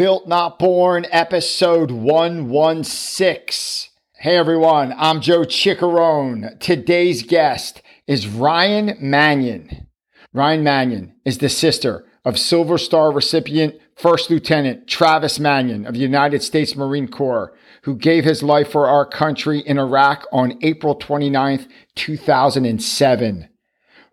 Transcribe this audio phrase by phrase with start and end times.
[0.00, 3.90] Built Not Born, episode 116.
[4.14, 6.58] Hey everyone, I'm Joe Ciccarone.
[6.58, 9.88] Today's guest is Ryan Manion.
[10.32, 16.00] Ryan Manion is the sister of Silver Star recipient First Lieutenant Travis Manion of the
[16.00, 20.98] United States Marine Corps, who gave his life for our country in Iraq on April
[20.98, 23.50] 29th, 2007.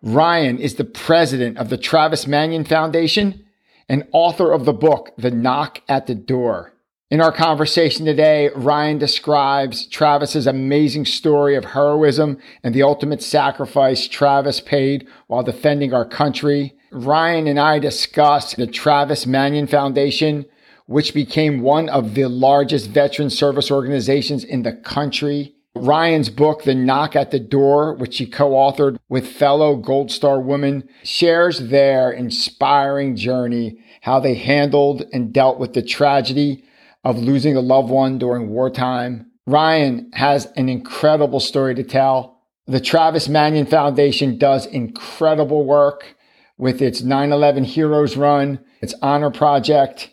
[0.02, 3.47] Ryan is the president of the Travis Manion Foundation
[3.90, 6.74] and author of the book, The Knock at the Door.
[7.10, 14.10] In our conversation today, Ryan describes Travis's amazing story of heroism and the ultimate sacrifice
[14.10, 16.76] Travis paid while defending our country.
[16.92, 20.46] Ryan and I discuss the Travis Manion Foundation,
[20.86, 25.56] which became one of the largest veteran service organizations in the country.
[25.76, 30.42] Ryan's book, The Knock at the Door, which he co authored with fellow Gold Star
[30.42, 36.64] woman, shares their inspiring journey, how they handled and dealt with the tragedy
[37.04, 39.30] of losing a loved one during wartime.
[39.46, 42.42] Ryan has an incredible story to tell.
[42.68, 46.16] The Travis Manion Foundation does incredible work
[46.58, 50.10] with its 9 11 Heroes Run, its Honor Project,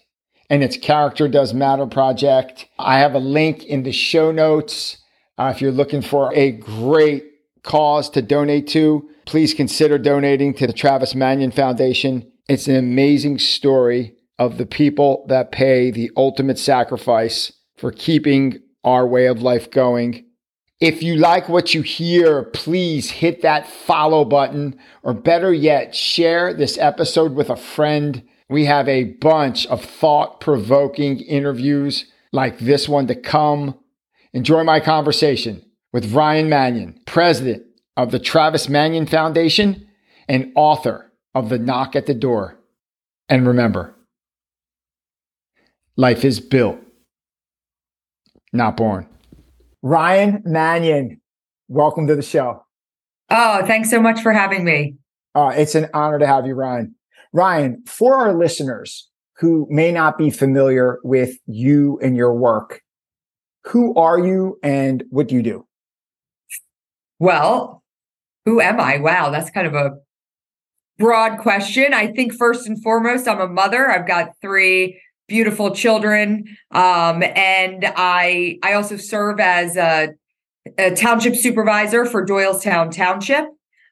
[0.50, 2.67] and its Character Does Matter project.
[2.81, 4.97] I have a link in the show notes
[5.39, 7.22] uh, if you're looking for a great
[7.62, 12.33] cause to donate to, please consider donating to the Travis Manion Foundation.
[12.47, 19.06] It's an amazing story of the people that pay the ultimate sacrifice for keeping our
[19.06, 20.27] way of life going.
[20.78, 26.53] If you like what you hear, please hit that follow button, or better yet, share
[26.53, 28.22] this episode with a friend.
[28.50, 33.78] We have a bunch of thought provoking interviews like this one to come.
[34.34, 37.65] Enjoy my conversation with Ryan Manion, president
[37.97, 39.89] of the Travis Manion Foundation
[40.28, 41.03] and author
[41.35, 42.59] of The Knock at the Door.
[43.29, 43.95] And remember,
[45.97, 46.79] life is built,
[48.53, 49.09] not born.
[49.83, 51.21] Ryan Manion,
[51.69, 52.65] welcome to the show.
[53.31, 54.97] Oh, thanks so much for having me.
[55.34, 56.94] Uh, it's an honor to have you, Ryan.
[57.33, 62.81] Ryan, for our listeners who may not be familiar with you and your work,
[63.65, 65.67] who are you and what do you do?
[67.19, 67.83] Well,
[68.44, 68.99] who am I?
[68.99, 69.93] Wow, that's kind of a
[70.99, 71.93] broad question.
[71.94, 73.91] I think first and foremost, I'm a mother.
[73.91, 80.10] I've got three beautiful children, um, and I I also serve as a,
[80.78, 83.47] a township supervisor for Doylestown Township.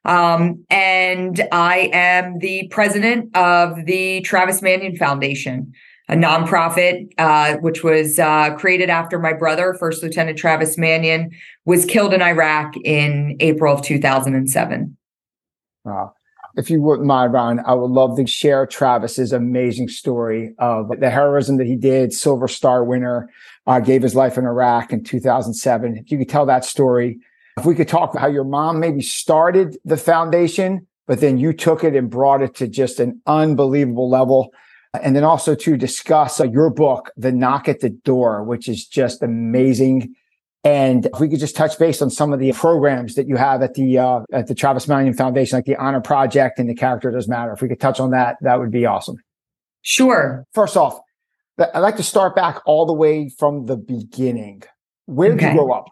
[0.04, 5.72] Um, and I am the president of the Travis Manion Foundation
[6.08, 11.30] a nonprofit, uh, which was uh, created after my brother, First Lieutenant Travis Manion,
[11.64, 14.96] was killed in Iraq in April of 2007.
[15.84, 16.12] Wow.
[16.56, 21.10] If you wouldn't mind, Ron, I would love to share Travis's amazing story of the
[21.10, 22.12] heroism that he did.
[22.12, 23.30] Silver Star winner,
[23.66, 25.96] uh, gave his life in Iraq in 2007.
[25.96, 27.18] If you could tell that story,
[27.58, 31.52] if we could talk about how your mom maybe started the foundation, but then you
[31.52, 34.52] took it and brought it to just an unbelievable level
[35.00, 38.86] and then also to discuss uh, your book, The Knock at the Door, which is
[38.86, 40.14] just amazing.
[40.64, 43.62] And if we could just touch base on some of the programs that you have
[43.62, 47.10] at the uh, at the Travis Manion Foundation, like the Honor Project and the Character
[47.10, 47.52] Does Matter.
[47.52, 49.16] If we could touch on that, that would be awesome.
[49.82, 50.46] Sure.
[50.54, 51.00] First off,
[51.58, 54.62] I'd like to start back all the way from the beginning.
[55.06, 55.52] Where did okay.
[55.52, 55.86] you grow up?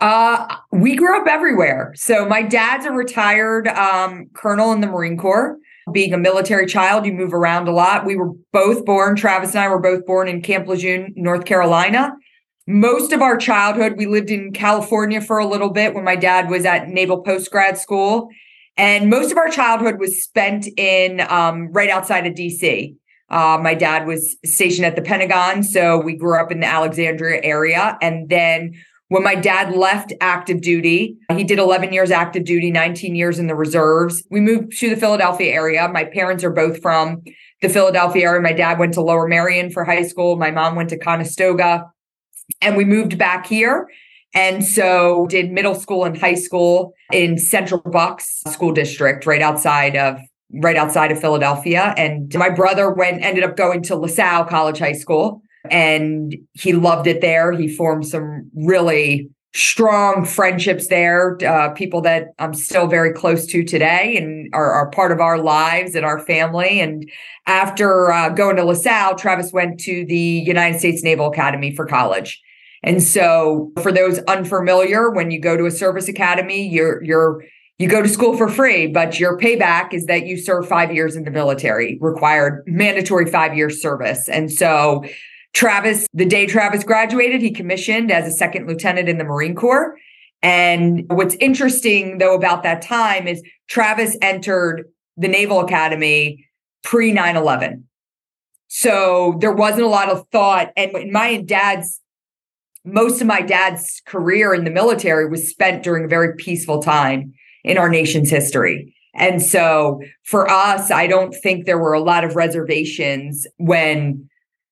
[0.00, 1.92] Uh, we grew up everywhere.
[1.96, 5.58] So my dad's a retired um, colonel in the Marine Corps
[5.92, 8.04] being a military child, you move around a lot.
[8.04, 12.12] We were both born, Travis and I were both born in Camp Lejeune, North Carolina.
[12.70, 16.50] Most of our childhood, we lived in California for a little bit when my dad
[16.50, 18.28] was at Naval Post Grad School.
[18.76, 22.94] And most of our childhood was spent in um, right outside of DC.
[23.30, 25.62] Uh, my dad was stationed at the Pentagon.
[25.62, 27.96] So we grew up in the Alexandria area.
[28.02, 28.74] And then
[29.08, 33.46] when my dad left active duty, he did 11 years active duty, 19 years in
[33.46, 34.22] the reserves.
[34.30, 35.88] We moved to the Philadelphia area.
[35.88, 37.22] My parents are both from
[37.62, 38.42] the Philadelphia area.
[38.42, 40.36] My dad went to Lower Merion for high school.
[40.36, 41.86] My mom went to Conestoga.
[42.60, 43.88] And we moved back here.
[44.34, 49.96] And so did middle school and high school in Central Bucks School District, right outside
[49.96, 50.18] of
[50.62, 51.94] right outside of Philadelphia.
[51.96, 57.06] And my brother went ended up going to LaSalle College High School and he loved
[57.06, 57.52] it there.
[57.52, 63.64] He formed some really strong friendships there, uh, people that I'm still very close to
[63.64, 66.80] today and are, are, part of our lives and our family.
[66.80, 67.10] And
[67.46, 72.40] after uh, going to LaSalle, Travis went to the United States Naval Academy for college.
[72.82, 77.42] And so, for those unfamiliar, when you go to a service academy, you're you're
[77.78, 81.16] you go to school for free, but your payback is that you serve five years
[81.16, 84.28] in the military, required mandatory five year service.
[84.28, 85.04] And so
[85.54, 89.96] Travis, the day Travis graduated, he commissioned as a second lieutenant in the Marine Corps.
[90.42, 94.84] And what's interesting though about that time is Travis entered
[95.16, 96.46] the Naval Academy
[96.84, 97.88] pre 9 11.
[98.68, 100.70] So there wasn't a lot of thought.
[100.76, 102.00] And my dad's,
[102.84, 107.32] most of my dad's career in the military was spent during a very peaceful time
[107.64, 108.94] in our nation's history.
[109.14, 114.27] And so for us, I don't think there were a lot of reservations when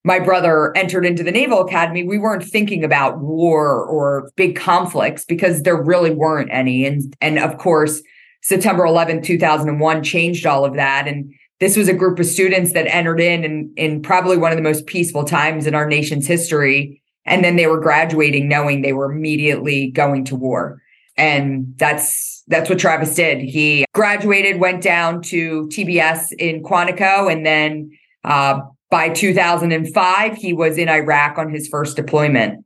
[0.07, 2.01] my brother entered into the Naval Academy.
[2.01, 6.85] We weren't thinking about war or big conflicts because there really weren't any.
[6.85, 8.01] And, and of course,
[8.41, 11.09] September 11th, 2001 changed all of that.
[11.09, 14.57] And this was a group of students that entered in, in in probably one of
[14.57, 17.01] the most peaceful times in our nation's history.
[17.25, 20.81] And then they were graduating knowing they were immediately going to war.
[21.17, 23.41] And that's that's what Travis did.
[23.41, 27.91] He graduated, went down to TBS in Quantico, and then
[28.23, 32.65] uh, by 2005, he was in Iraq on his first deployment.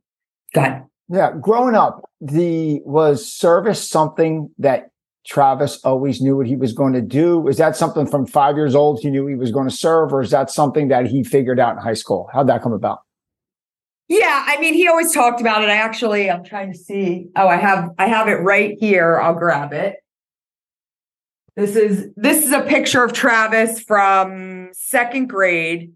[0.54, 0.84] Go ahead.
[1.08, 4.90] Yeah, growing up, the was service something that
[5.26, 7.46] Travis always knew what he was going to do?
[7.48, 10.20] Is that something from five years old he knew he was going to serve, or
[10.20, 12.28] is that something that he figured out in high school?
[12.32, 13.00] How'd that come about?
[14.08, 15.70] Yeah, I mean, he always talked about it.
[15.70, 17.28] I actually, I'm trying to see.
[17.36, 19.20] Oh, I have, I have it right here.
[19.20, 19.96] I'll grab it.
[21.54, 25.92] This is this is a picture of Travis from second grade,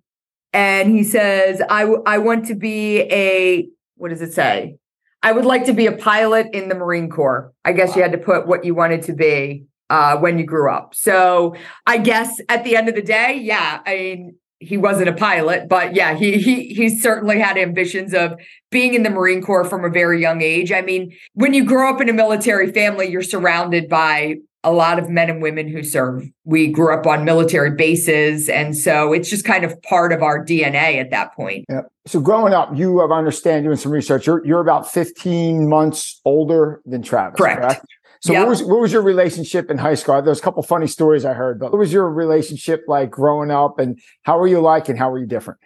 [0.56, 4.78] and he says, "I I want to be a what does it say?
[5.22, 7.52] I would like to be a pilot in the Marine Corps.
[7.64, 7.96] I guess wow.
[7.96, 10.94] you had to put what you wanted to be uh, when you grew up.
[10.94, 11.56] So
[11.86, 15.68] I guess at the end of the day, yeah, I mean, he wasn't a pilot,
[15.68, 19.84] but yeah, he he he certainly had ambitions of being in the Marine Corps from
[19.84, 20.72] a very young age.
[20.72, 24.36] I mean, when you grow up in a military family, you're surrounded by
[24.66, 26.28] a lot of men and women who serve.
[26.44, 28.48] We grew up on military bases.
[28.48, 31.66] And so it's just kind of part of our DNA at that point.
[31.68, 31.82] Yeah.
[32.04, 34.26] So growing up, you have understand doing some research.
[34.26, 37.38] You're, you're about 15 months older than Travis.
[37.38, 37.60] Correct.
[37.60, 37.86] correct?
[38.22, 38.42] So yep.
[38.42, 40.20] what was what was your relationship in high school?
[40.20, 43.78] There's a couple funny stories I heard, but what was your relationship like growing up
[43.78, 45.60] and how were you like and how were you different?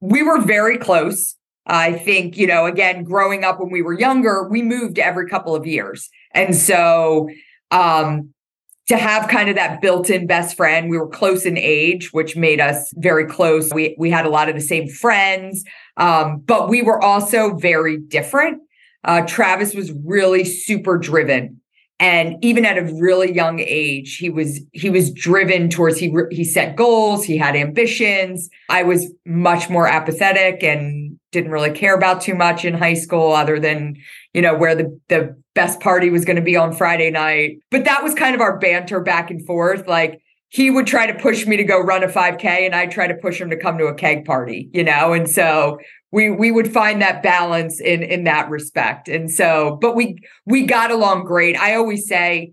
[0.00, 1.34] We were very close.
[1.66, 5.54] I think, you know, again, growing up when we were younger, we moved every couple
[5.54, 6.08] of years.
[6.32, 7.28] And so
[7.70, 8.32] um,
[8.88, 10.88] to have kind of that built-in best friend.
[10.90, 13.72] We were close in age, which made us very close.
[13.72, 15.62] We we had a lot of the same friends,
[15.96, 18.62] um, but we were also very different.
[19.04, 21.60] Uh, Travis was really super driven,
[22.00, 26.44] and even at a really young age, he was he was driven towards he he
[26.44, 27.24] set goals.
[27.24, 28.48] He had ambitions.
[28.70, 33.32] I was much more apathetic and didn't really care about too much in high school,
[33.32, 33.96] other than
[34.32, 37.58] you know where the the best party was going to be on Friday night.
[37.70, 39.88] But that was kind of our banter back and forth.
[39.88, 40.20] Like
[40.50, 43.14] he would try to push me to go run a 5K and I try to
[43.14, 45.12] push him to come to a keg party, you know?
[45.12, 45.78] And so
[46.10, 49.08] we we would find that balance in in that respect.
[49.08, 51.56] And so, but we we got along great.
[51.56, 52.52] I always say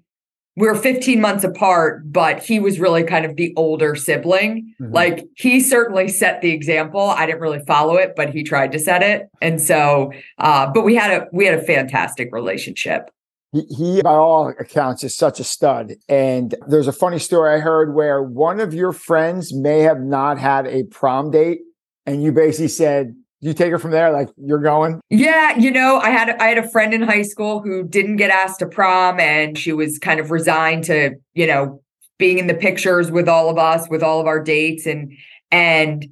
[0.57, 4.73] we are 15 months apart, but he was really kind of the older sibling.
[4.81, 4.93] Mm-hmm.
[4.93, 7.01] Like he certainly set the example.
[7.01, 9.29] I didn't really follow it, but he tried to set it.
[9.41, 13.09] And so, uh, but we had a we had a fantastic relationship.
[13.51, 15.93] He, he, by all accounts, is such a stud.
[16.09, 20.37] And there's a funny story I heard where one of your friends may have not
[20.39, 21.61] had a prom date,
[22.05, 24.99] and you basically said, you take her from there like you're going?
[25.09, 28.29] Yeah you know i had i had a friend in high school who didn't get
[28.29, 31.81] asked to prom and she was kind of resigned to you know
[32.17, 35.11] being in the pictures with all of us with all of our dates and
[35.51, 36.07] and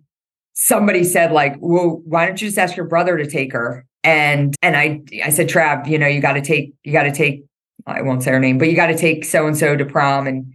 [0.54, 3.86] somebody said like well why don't you just ask your brother to take her?
[4.04, 7.12] And and i i said trav you know you got to take you got to
[7.14, 7.46] take
[7.88, 10.28] i won't say her name but you got to take so and so to prom
[10.28, 10.54] and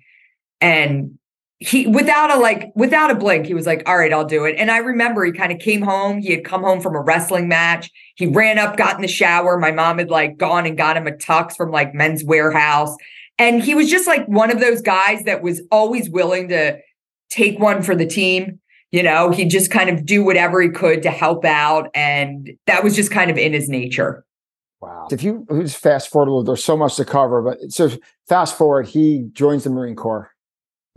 [0.60, 1.17] and
[1.60, 4.54] he without a like without a blink he was like all right i'll do it.
[4.58, 7.48] And i remember he kind of came home he had come home from a wrestling
[7.48, 7.90] match.
[8.14, 9.58] He ran up got in the shower.
[9.58, 12.94] My mom had like gone and got him a tux from like Men's Wearhouse.
[13.38, 16.78] And he was just like one of those guys that was always willing to
[17.30, 18.60] take one for the team
[18.90, 19.30] you know?
[19.30, 23.10] He'd just kind of do whatever he could to help out and that was just
[23.10, 24.24] kind of in his nature.
[24.80, 25.08] Wow.
[25.10, 27.90] If you just fast forward, there's so much to cover, but so
[28.28, 30.32] fast forward, he joins the Marine Corps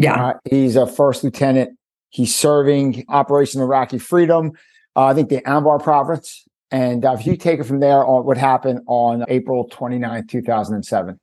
[0.01, 0.27] yeah.
[0.27, 1.77] Uh, he's a first lieutenant.
[2.09, 4.51] He's serving Operation Iraqi Freedom,
[4.95, 6.45] uh, I think the Anbar province.
[6.69, 11.19] And uh, if you take it from there on what happened on April 29, 2007.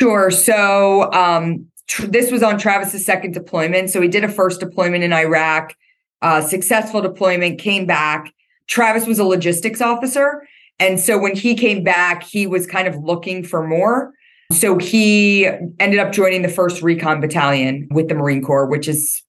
[0.00, 0.30] Sure.
[0.30, 3.90] So um, tr- this was on Travis's second deployment.
[3.90, 5.74] So he did a first deployment in Iraq,
[6.22, 8.32] uh, successful deployment, came back.
[8.66, 10.46] Travis was a logistics officer.
[10.78, 14.12] And so when he came back, he was kind of looking for more.
[14.52, 15.46] So he
[15.80, 19.22] ended up joining the 1st Recon Battalion with the Marine Corps, which is,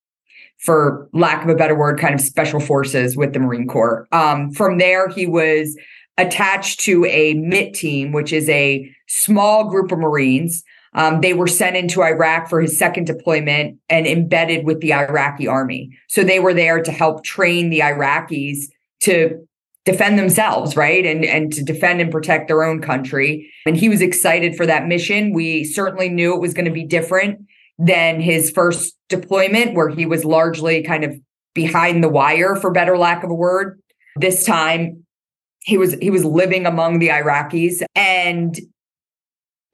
[0.59, 4.07] for lack of a better word, kind of special forces with the Marine Corps.
[4.11, 5.77] Um, from there, he was
[6.17, 10.63] attached to a MiTT team, which is a small group of Marines.
[10.93, 15.47] Um, they were sent into Iraq for his second deployment and embedded with the Iraqi
[15.47, 15.97] army.
[16.07, 18.65] So they were there to help train the Iraqis
[19.01, 19.47] to
[19.85, 21.05] defend themselves, right?
[21.05, 23.51] And and to defend and protect their own country.
[23.65, 25.33] And he was excited for that mission.
[25.33, 27.45] We certainly knew it was going to be different
[27.77, 31.15] than his first deployment where he was largely kind of
[31.53, 33.79] behind the wire for better lack of a word.
[34.15, 35.05] This time
[35.61, 38.59] he was he was living among the Iraqis and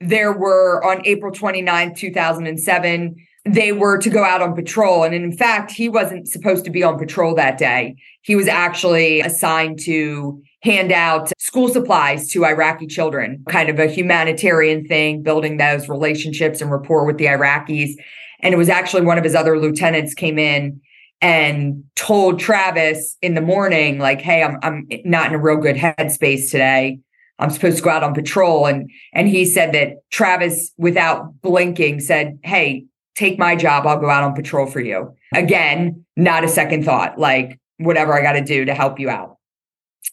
[0.00, 5.02] there were on April 29th, 2007, they were to go out on patrol.
[5.02, 7.96] And in fact, he wasn't supposed to be on patrol that day.
[8.22, 13.86] He was actually assigned to hand out school supplies to Iraqi children, kind of a
[13.86, 17.92] humanitarian thing, building those relationships and rapport with the Iraqis.
[18.40, 20.80] And it was actually one of his other lieutenants came in
[21.22, 25.76] and told Travis in the morning, like, hey, I'm I'm not in a real good
[25.76, 26.98] headspace today.
[27.38, 28.66] I'm supposed to go out on patrol.
[28.66, 33.86] And and he said that Travis, without blinking, said, Hey, take my job.
[33.86, 35.14] I'll go out on patrol for you.
[35.34, 39.36] Again, not a second thought, like whatever I got to do to help you out.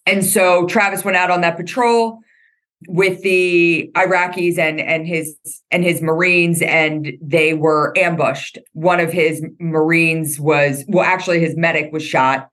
[0.06, 2.20] And so Travis went out on that patrol
[2.88, 5.36] with the Iraqis and and his
[5.72, 8.58] and his Marines, and they were ambushed.
[8.74, 12.50] One of his Marines was well, actually, his medic was shot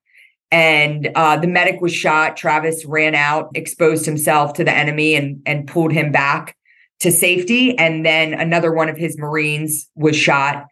[0.50, 2.36] and uh, the medic was shot.
[2.36, 6.56] Travis ran out, exposed himself to the enemy, and and pulled him back
[7.04, 7.78] to safety.
[7.78, 10.66] And then another one of his Marines was shot.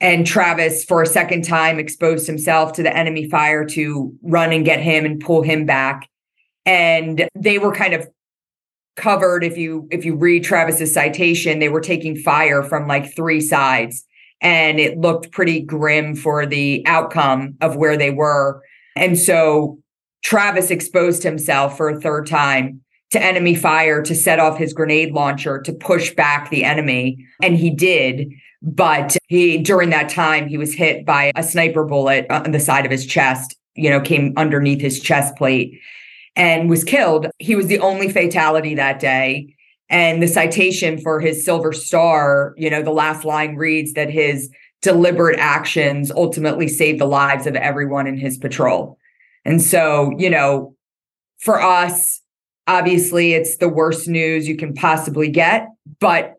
[0.00, 4.64] And Travis, for a second time, exposed himself to the enemy fire to run and
[4.64, 6.08] get him and pull him back.
[6.66, 8.08] And they were kind of
[8.96, 9.42] covered.
[9.42, 14.04] If you if you read Travis's citation, they were taking fire from like three sides,
[14.40, 18.62] and it looked pretty grim for the outcome of where they were.
[18.94, 19.78] And so
[20.22, 25.12] Travis exposed himself for a third time to enemy fire to set off his grenade
[25.12, 27.24] launcher to push back the enemy.
[27.42, 28.32] And he did.
[28.60, 32.84] But he, during that time, he was hit by a sniper bullet on the side
[32.84, 35.80] of his chest, you know, came underneath his chest plate
[36.34, 37.28] and was killed.
[37.38, 39.54] He was the only fatality that day.
[39.90, 44.50] And the citation for his Silver Star, you know, the last line reads that his
[44.82, 48.98] deliberate actions ultimately saved the lives of everyone in his patrol.
[49.44, 50.76] And so, you know,
[51.38, 52.20] for us,
[52.68, 55.66] obviously it's the worst news you can possibly get,
[55.98, 56.34] but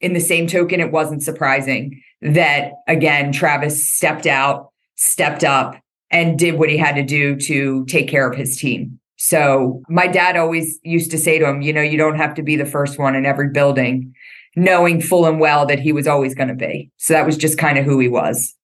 [0.00, 5.78] in the same token, it wasn't surprising that again, Travis stepped out, stepped up,
[6.10, 8.98] and did what he had to do to take care of his team.
[9.16, 12.42] So my dad always used to say to him, you know, you don't have to
[12.42, 14.14] be the first one in every building
[14.56, 16.90] knowing full and well that he was always going to be.
[16.96, 18.54] So that was just kind of who he was.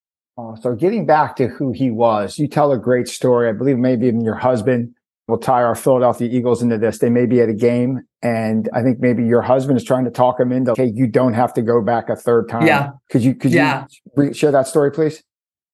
[0.62, 3.48] So getting back to who he was, you tell a great story.
[3.48, 4.94] I believe maybe even your husband
[5.28, 6.98] will tie our Philadelphia Eagles into this.
[6.98, 10.10] They may be at a game, and I think maybe your husband is trying to
[10.10, 12.66] talk him into, okay, you don't have to go back a third time.
[12.66, 12.90] Yeah.
[13.10, 13.86] Could you could yeah.
[14.16, 15.22] you share that story, please?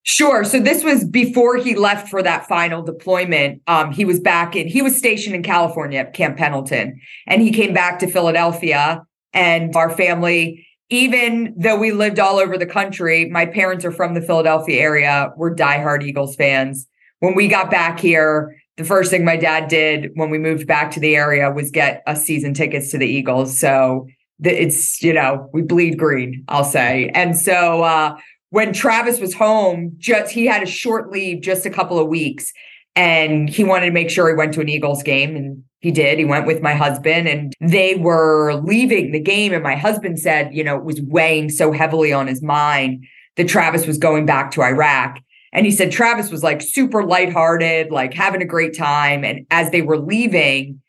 [0.04, 0.44] Sure.
[0.44, 3.60] So this was before he left for that final deployment.
[3.66, 7.52] Um, he was back in, he was stationed in California at Camp Pendleton, and he
[7.52, 9.02] came back to Philadelphia
[9.34, 14.14] and our family even though we lived all over the country, my parents are from
[14.14, 15.32] the Philadelphia area.
[15.36, 16.86] We're diehard Eagles fans.
[17.20, 20.92] When we got back here, the first thing my dad did when we moved back
[20.92, 23.58] to the area was get us season tickets to the Eagles.
[23.58, 24.06] So
[24.42, 27.10] it's, you know, we bleed green, I'll say.
[27.12, 28.16] And so uh,
[28.50, 32.52] when Travis was home, just he had a short leave, just a couple of weeks,
[32.94, 35.34] and he wanted to make sure he went to an Eagles game.
[35.34, 36.18] And he did.
[36.18, 39.52] He went with my husband and they were leaving the game.
[39.52, 43.04] And my husband said, you know, it was weighing so heavily on his mind
[43.36, 45.20] that Travis was going back to Iraq.
[45.52, 49.24] And he said Travis was like super lighthearted, like having a great time.
[49.24, 50.80] And as they were leaving,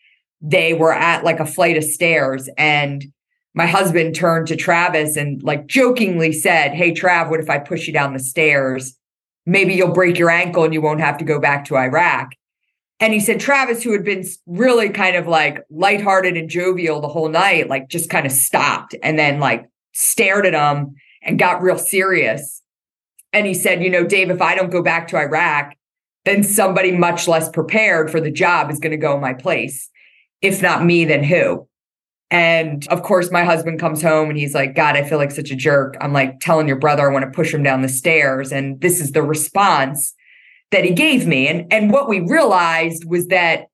[0.42, 2.50] they were at like a flight of stairs.
[2.58, 3.06] And
[3.54, 7.88] my husband turned to Travis and like jokingly said, Hey, Trav, what if I push
[7.88, 8.96] you down the stairs?
[9.46, 12.34] Maybe you'll break your ankle and you won't have to go back to Iraq.
[13.00, 17.08] And he said Travis, who had been really kind of like lighthearted and jovial the
[17.08, 21.62] whole night, like just kind of stopped and then like stared at him and got
[21.62, 22.59] real serious.
[23.34, 25.74] And he said, You know, Dave, if I don't go back to Iraq,
[26.26, 29.90] then somebody much less prepared for the job is going to go in my place.
[30.42, 31.68] If not me, then who?
[32.32, 35.50] And of course, my husband comes home and he's like, God, I feel like such
[35.50, 35.98] a jerk.
[36.00, 38.52] I'm like telling your brother I want to push him down the stairs.
[38.52, 40.14] And this is the response
[40.72, 41.48] that he gave me.
[41.48, 43.68] And, and what we realized was that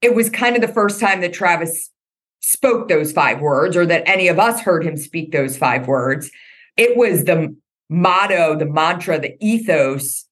[0.00, 1.90] it was kind of the first time that Travis
[2.40, 6.28] spoke those five words or that any of us heard him speak those five words.
[6.76, 7.54] It was the
[7.92, 10.26] motto, the mantra, the ethos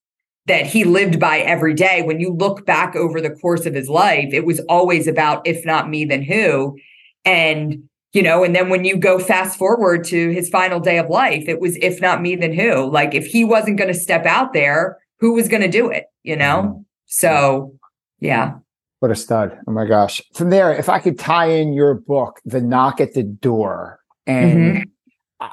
[0.46, 2.02] that he lived by every day.
[2.02, 5.64] When you look back over the course of his life, it was always about, if
[5.64, 6.76] not me, then who.
[7.24, 11.08] And, you know, and then when you go fast forward to his final day of
[11.08, 12.90] life, it was, if not me, then who?
[12.90, 16.06] Like, if he wasn't going to step out there, who was going to do it,
[16.22, 16.62] you know?
[16.62, 16.80] Mm-hmm.
[17.06, 17.74] So,
[18.18, 18.54] yeah.
[19.00, 19.58] What a stud.
[19.68, 20.20] Oh my gosh.
[20.34, 24.86] From there, if I could tie in your book, The Knock at the Door, and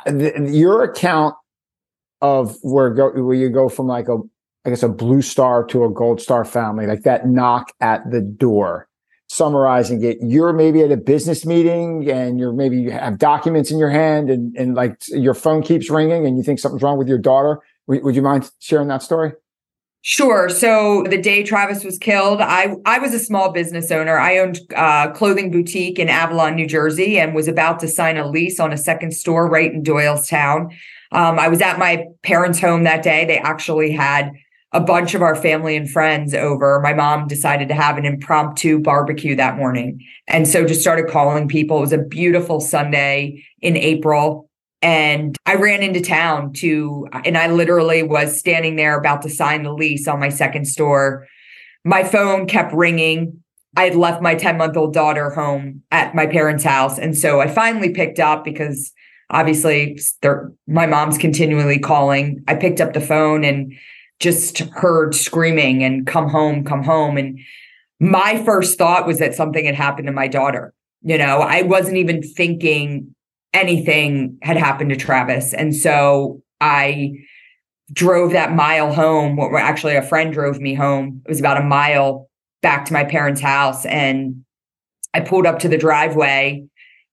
[0.07, 0.17] mm-hmm.
[0.17, 1.35] the, your account
[2.21, 4.17] of where go where you go from like a
[4.65, 8.21] I guess a blue star to a gold star family, like that knock at the
[8.21, 8.89] door.
[9.29, 13.77] Summarizing it, you're maybe at a business meeting and you're maybe you have documents in
[13.77, 17.09] your hand and, and like your phone keeps ringing and you think something's wrong with
[17.09, 17.59] your daughter.
[17.87, 19.33] W- would you mind sharing that story?
[20.01, 20.47] Sure.
[20.47, 24.17] So the day Travis was killed, I I was a small business owner.
[24.17, 28.15] I owned a uh, clothing boutique in Avalon, New Jersey, and was about to sign
[28.15, 30.73] a lease on a second store right in Doylestown.
[31.11, 33.25] Um, I was at my parents' home that day.
[33.25, 34.31] They actually had
[34.73, 36.79] a bunch of our family and friends over.
[36.81, 40.05] My mom decided to have an impromptu barbecue that morning.
[40.27, 41.77] And so just started calling people.
[41.77, 44.49] It was a beautiful Sunday in April.
[44.81, 49.63] And I ran into town to, and I literally was standing there about to sign
[49.63, 51.27] the lease on my second store.
[51.83, 53.41] My phone kept ringing.
[53.75, 56.99] I had left my 10 month old daughter home at my parents' house.
[56.99, 58.91] And so I finally picked up because
[59.29, 59.99] obviously
[60.67, 62.43] my mom's continually calling.
[62.47, 63.73] I picked up the phone and
[64.19, 67.17] just heard screaming and come home, come home.
[67.17, 67.39] And
[67.99, 70.73] my first thought was that something had happened to my daughter.
[71.01, 73.13] You know, I wasn't even thinking
[73.53, 75.53] anything had happened to Travis.
[75.53, 77.13] And so I
[77.93, 79.35] drove that mile home.
[79.35, 81.21] what Actually, a friend drove me home.
[81.25, 82.29] It was about a mile
[82.61, 83.85] back to my parents' house.
[83.85, 84.43] And
[85.13, 86.67] I pulled up to the driveway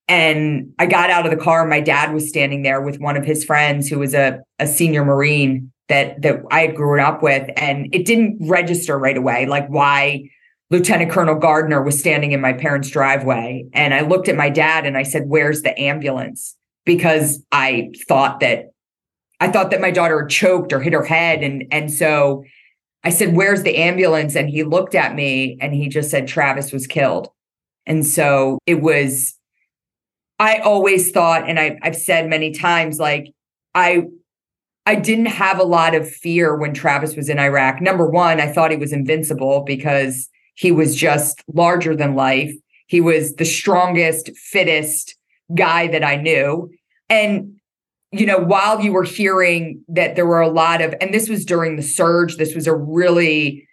[0.08, 1.66] and I got out of the car.
[1.66, 5.04] My dad was standing there with one of his friends who was a, a senior
[5.04, 9.66] Marine that that I had grown up with, and it didn't register right away, like
[9.68, 10.28] why
[10.70, 13.66] Lieutenant Colonel Gardner was standing in my parents' driveway.
[13.72, 16.56] And I looked at my dad and I said, Where's the ambulance?
[16.84, 18.72] Because I thought that
[19.40, 21.42] I thought that my daughter had choked or hit her head.
[21.42, 22.44] And and so
[23.04, 24.34] I said, Where's the ambulance?
[24.34, 27.28] And he looked at me and he just said, Travis was killed.
[27.86, 29.34] And so it was,
[30.44, 33.32] I always thought, and I, I've said many times, like,
[33.74, 34.02] I
[34.84, 37.80] I didn't have a lot of fear when Travis was in Iraq.
[37.80, 42.52] Number one, I thought he was invincible because he was just larger than life.
[42.86, 45.16] He was the strongest, fittest
[45.54, 46.70] guy that I knew.
[47.08, 47.54] And,
[48.12, 51.46] you know, while you were hearing that there were a lot of, and this was
[51.46, 53.66] during the surge, this was a really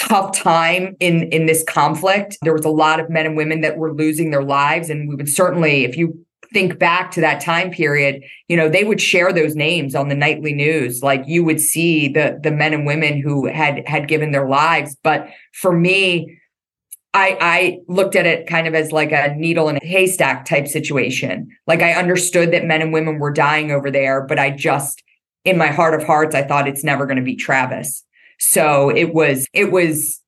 [0.00, 3.76] tough time in in this conflict there was a lot of men and women that
[3.76, 7.70] were losing their lives and we would certainly if you think back to that time
[7.70, 11.02] period, you know, they would share those names on the nightly news.
[11.02, 14.96] Like you would see the the men and women who had had given their lives.
[15.02, 16.38] But for me,
[17.14, 20.66] I I looked at it kind of as like a needle in a haystack type
[20.66, 21.48] situation.
[21.66, 25.02] Like I understood that men and women were dying over there, but I just
[25.44, 28.04] in my heart of hearts, I thought it's never going to be Travis.
[28.40, 30.20] So it was it was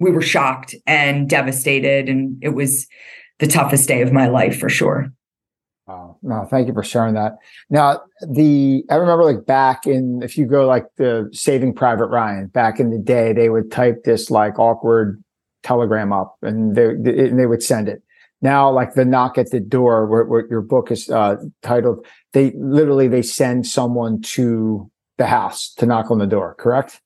[0.00, 2.86] we were shocked and devastated and it was
[3.40, 5.12] the toughest day of my life for sure.
[5.86, 6.18] Wow.
[6.22, 7.38] No, thank you for sharing that.
[7.70, 12.46] Now, the I remember like back in if you go like the Saving Private Ryan
[12.48, 15.22] back in the day, they would type this like awkward
[15.62, 18.02] telegram up and they and they would send it.
[18.42, 22.52] Now, like the knock at the door, where, where your book is uh, titled, they
[22.56, 26.54] literally they send someone to the house to knock on the door.
[26.58, 27.00] Correct?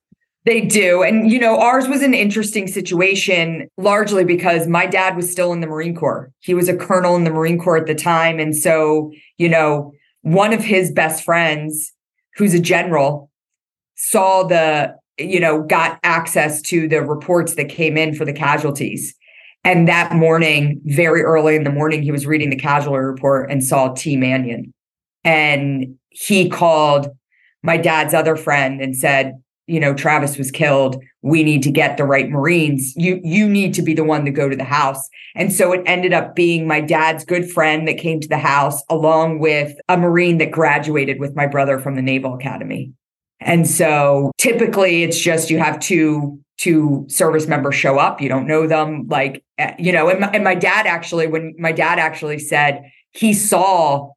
[0.44, 1.02] They do.
[1.04, 5.60] And, you know, ours was an interesting situation largely because my dad was still in
[5.60, 6.32] the Marine Corps.
[6.40, 8.40] He was a colonel in the Marine Corps at the time.
[8.40, 11.92] And so, you know, one of his best friends,
[12.36, 13.30] who's a general,
[13.94, 19.14] saw the, you know, got access to the reports that came in for the casualties.
[19.64, 23.62] And that morning, very early in the morning, he was reading the casualty report and
[23.62, 24.16] saw T.
[24.16, 24.72] Manion.
[25.22, 27.08] And he called
[27.62, 31.96] my dad's other friend and said, you know Travis was killed we need to get
[31.96, 32.94] the right marines.
[32.96, 35.08] You you need to be the one to go to the house.
[35.34, 38.82] And so it ended up being my dad's good friend that came to the house
[38.90, 42.92] along with a marine that graduated with my brother from the naval academy.
[43.40, 48.20] And so typically it's just you have two two service members show up.
[48.20, 49.06] You don't know them.
[49.08, 52.82] Like eh, you know and my, and my dad actually when my dad actually said
[53.12, 54.10] he saw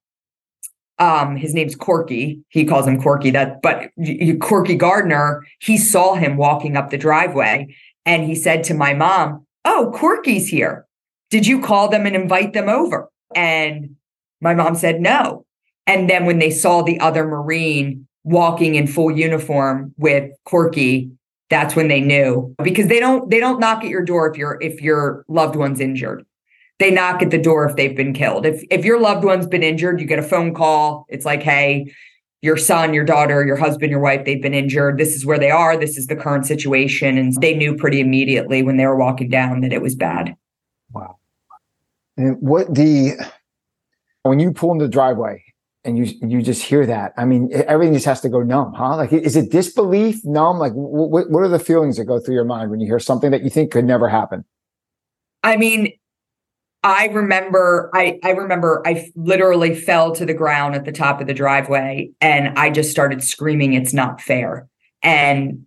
[1.00, 3.90] um his name's corky he calls him corky that but
[4.40, 7.68] corky gardner he saw him walking up the driveway
[8.06, 10.86] and he said to my mom oh corky's here
[11.30, 13.10] Did you call them and invite them over?
[13.36, 13.96] And
[14.42, 15.46] my mom said no.
[15.88, 21.12] And then when they saw the other Marine walking in full uniform with Corky,
[21.50, 24.60] that's when they knew because they don't they don't knock at your door if your
[24.62, 26.26] if your loved one's injured.
[26.80, 28.46] They knock at the door if they've been killed.
[28.46, 31.06] If if your loved one's been injured, you get a phone call.
[31.10, 31.94] It's like, hey,
[32.42, 34.98] your son, your daughter, your husband, your wife, they've been injured.
[34.98, 35.78] This is where they are.
[35.78, 37.18] This is the current situation.
[37.18, 40.36] And they knew pretty immediately when they were walking down that it was bad.
[40.92, 41.18] Wow.
[42.18, 43.14] And what the
[44.24, 45.44] when you pull in the driveway
[45.84, 48.98] and you you just hear that, I mean, everything just has to go numb, huh?
[48.98, 50.60] Like, is it disbelief, numb?
[50.60, 53.32] Like, what what are the feelings that go through your mind when you hear something
[53.32, 54.46] that you think could never happen?
[55.44, 55.94] I mean,
[56.86, 61.26] I remember, I I remember, I literally fell to the ground at the top of
[61.26, 64.68] the driveway, and I just started screaming, "It's not fair!"
[65.02, 65.66] And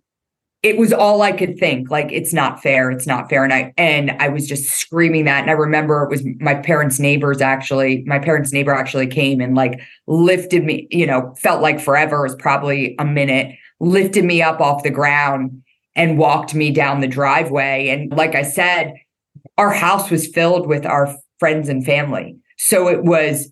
[0.63, 1.89] it was all I could think.
[1.91, 2.91] Like, it's not fair.
[2.91, 3.43] It's not fair.
[3.43, 5.41] And I and I was just screaming that.
[5.41, 8.03] And I remember it was my parents' neighbors actually.
[8.07, 10.87] My parents' neighbor actually came and like lifted me.
[10.89, 12.19] You know, felt like forever.
[12.19, 13.57] It was probably a minute.
[13.81, 15.63] Lifted me up off the ground
[15.95, 17.89] and walked me down the driveway.
[17.89, 18.93] And like I said,
[19.59, 22.37] our house was filled with our friends and family.
[22.57, 23.51] So it was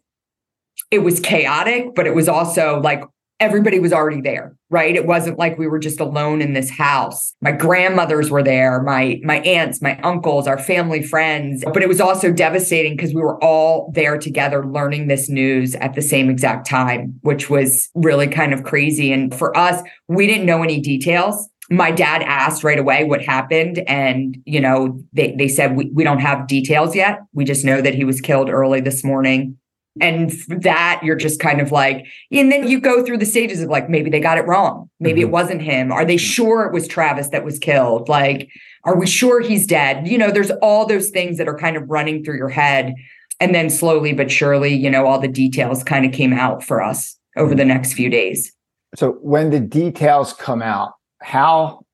[0.89, 3.03] it was chaotic, but it was also like
[3.39, 4.95] everybody was already there right?
[4.95, 7.33] It wasn't like we were just alone in this house.
[7.41, 11.63] My grandmothers were there my my aunts my uncles our family friends.
[11.73, 15.93] But it was also devastating because we were all there together learning this news at
[15.93, 19.13] the same exact time which was really kind of crazy.
[19.13, 23.79] And for us we didn't know any details my dad asked right away what happened
[23.87, 27.19] and you know they, they said we, we don't have details yet.
[27.33, 29.57] We just know that he was killed early this morning.
[29.99, 30.29] And
[30.61, 33.89] that you're just kind of like and then you go through the stages of like
[33.89, 34.91] maybe they got it wrong.
[34.99, 35.29] Maybe mm-hmm.
[35.29, 35.91] it wasn't him.
[35.91, 38.07] Are they sure it was travis that was killed?
[38.07, 38.47] Like
[38.83, 40.07] are we sure he's dead?
[40.07, 42.93] You know there's all those things that are kind of running through your head.
[43.39, 46.79] And then slowly but surely you know all the details kind of came out for
[46.79, 48.53] us over the next few days.
[48.95, 51.85] So when the details come out how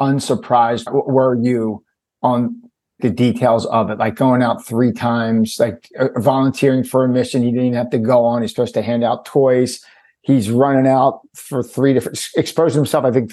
[0.00, 1.82] unsurprised were you
[2.22, 2.62] on
[3.00, 7.42] the details of it, like going out three times, like uh, volunteering for a mission
[7.42, 8.40] he didn't have to go on.
[8.40, 9.84] He's supposed to hand out toys.
[10.22, 13.32] He's running out for three different, exposing himself, I think,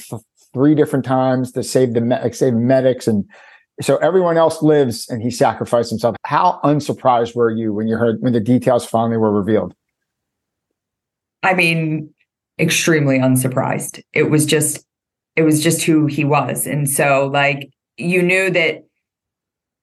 [0.54, 3.26] three different times to save the like, save medics, and
[3.82, 6.16] so everyone else lives, and he sacrificed himself.
[6.26, 9.74] How unsurprised were you when you heard when the details finally were revealed?
[11.42, 12.14] I mean,
[12.60, 14.04] extremely unsurprised.
[14.14, 14.86] It was just,
[15.36, 18.86] it was just who he was, and so like you knew that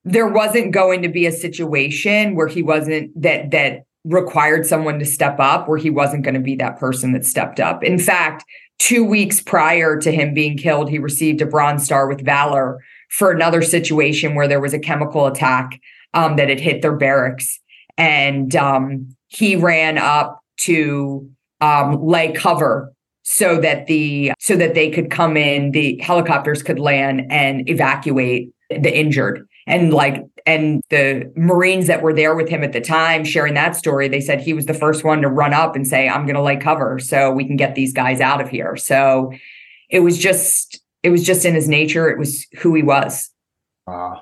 [0.03, 5.05] there wasn't going to be a situation where he wasn't that that required someone to
[5.05, 7.83] step up where he wasn't going to be that person that stepped up.
[7.83, 8.43] In fact,
[8.79, 12.79] 2 weeks prior to him being killed, he received a bronze star with valor
[13.11, 15.79] for another situation where there was a chemical attack
[16.15, 17.59] um, that had hit their barracks
[17.97, 21.29] and um, he ran up to
[21.61, 22.91] um, lay cover
[23.23, 28.51] so that the so that they could come in the helicopters could land and evacuate
[28.69, 29.47] the injured.
[29.67, 33.75] And like and the marines that were there with him at the time sharing that
[33.75, 36.35] story they said he was the first one to run up and say i'm going
[36.35, 38.75] to lay cover so we can get these guys out of here.
[38.75, 39.31] So
[39.89, 42.09] it was just it was just in his nature.
[42.09, 43.29] It was who he was.
[43.87, 44.15] Uh,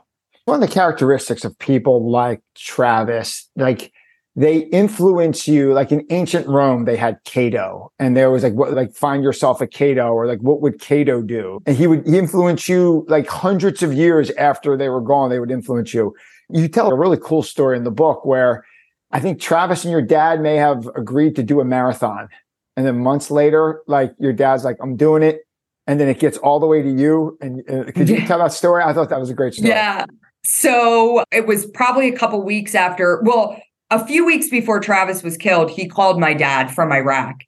[0.46, 3.92] one of the characteristics of people like travis like
[4.40, 8.72] they influence you like in ancient rome they had cato and there was like what
[8.72, 11.60] like find yourself a cato or like what would cato do?
[11.66, 15.52] And he would influence you like hundreds of years after they were gone they would
[15.52, 16.16] influence you.
[16.50, 18.64] You tell a really cool story in the book where
[19.12, 22.30] i think travis and your dad may have agreed to do a marathon.
[22.78, 25.42] And then months later like your dad's like i'm doing it.
[25.86, 27.38] And then it gets all the way to you.
[27.42, 28.84] And uh, could you tell that story?
[28.84, 29.70] I thought that was a great story.
[29.70, 30.06] Yeah.
[30.46, 35.38] So it was probably a couple weeks after well a few weeks before Travis was
[35.38, 37.42] killed, he called my dad from Iraq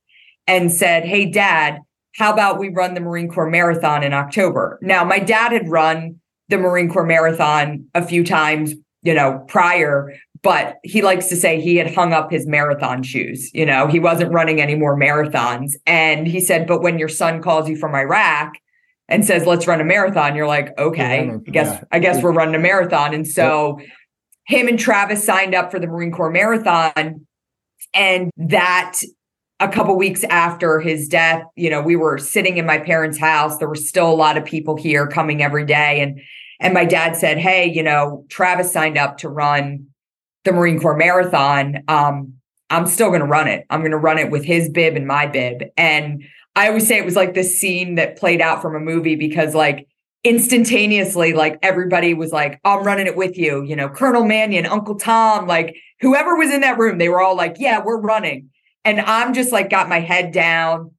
[0.47, 1.79] and said, Hey, dad,
[2.15, 4.79] how about we run the Marine Corps Marathon in October?
[4.81, 8.73] Now, my dad had run the Marine Corps Marathon a few times,
[9.03, 13.53] you know, prior, but he likes to say he had hung up his marathon shoes.
[13.53, 15.73] You know, he wasn't running any more marathons.
[15.85, 18.53] And he said, But when your son calls you from Iraq,
[19.11, 20.37] and says, let's run a marathon.
[20.37, 21.83] You're like, okay, I guess, yeah.
[21.91, 23.13] I guess we're running a marathon.
[23.13, 23.77] And so
[24.51, 27.25] him and Travis signed up for the Marine Corps Marathon.
[27.93, 28.99] And that
[29.59, 33.57] a couple weeks after his death, you know, we were sitting in my parents' house.
[33.57, 36.01] There were still a lot of people here coming every day.
[36.01, 36.19] And
[36.59, 39.87] and my dad said, Hey, you know, Travis signed up to run
[40.43, 41.83] the Marine Corps Marathon.
[41.87, 42.33] Um,
[42.69, 43.65] I'm still going to run it.
[43.69, 45.63] I'm going to run it with his bib and my bib.
[45.75, 46.23] And
[46.55, 49.55] I always say it was like this scene that played out from a movie because,
[49.55, 49.87] like,
[50.23, 53.63] instantaneously, like everybody was like, oh, I'm running it with you.
[53.63, 57.35] You know, Colonel Manion, Uncle Tom, like whoever was in that room, they were all
[57.35, 58.49] like, yeah, we're running.
[58.85, 60.91] And I'm just like, got my head down,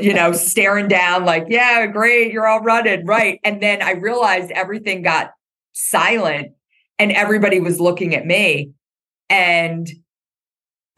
[0.00, 3.06] you know, staring down, like, yeah, great, you're all running.
[3.06, 3.40] Right.
[3.44, 5.32] And then I realized everything got
[5.72, 6.52] silent
[6.98, 8.72] and everybody was looking at me.
[9.28, 9.88] And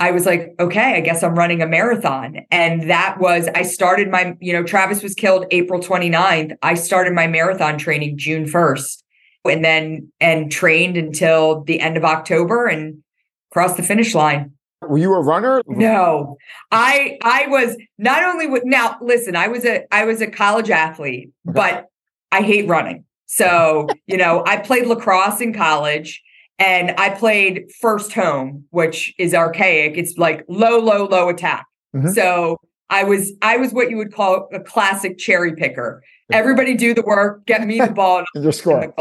[0.05, 2.41] I was like, okay, I guess I'm running a marathon.
[2.51, 6.55] And that was, I started my, you know, Travis was killed April 29th.
[6.63, 9.03] I started my marathon training June 1st
[9.47, 13.03] and then, and trained until the end of October and
[13.51, 14.53] crossed the finish line.
[14.83, 15.63] Were you a runner?
[15.67, 16.37] No,
[16.71, 18.99] I I was not only with now.
[19.01, 21.87] Listen, I was a I was a college athlete, but
[22.31, 23.07] I hate running.
[23.25, 26.23] So you know, I played lacrosse in college,
[26.59, 29.97] and I played first home, which is archaic.
[29.97, 31.67] It's like low, low, low attack.
[31.95, 32.11] Mm-hmm.
[32.11, 32.59] So
[32.91, 36.03] I was I was what you would call a classic cherry picker.
[36.33, 38.93] Everybody do the work, get me the ball, and just score.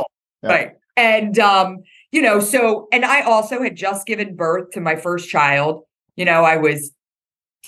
[0.41, 0.49] Yeah.
[0.49, 0.71] Right.
[0.97, 5.29] And um, you know, so, and I also had just given birth to my first
[5.29, 5.83] child.
[6.15, 6.91] You know, I was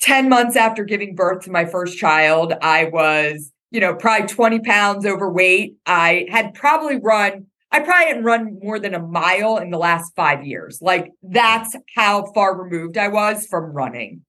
[0.02, 2.54] 10 months after giving birth to my first child.
[2.62, 5.78] I was, you know, probably 20 pounds overweight.
[5.88, 10.14] I had probably run, I probably hadn't run more than a mile in the last
[10.16, 10.80] five years.
[10.82, 14.22] Like that's how far removed I was from running.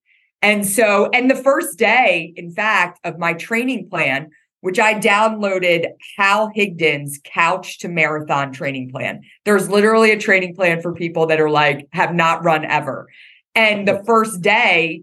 [0.43, 4.31] And so, and the first day, in fact, of my training plan
[4.63, 9.21] which I downloaded Hal Higdon's Couch to Marathon training plan.
[9.45, 13.07] There's literally a training plan for people that are like, have not run ever.
[13.55, 15.03] And the first day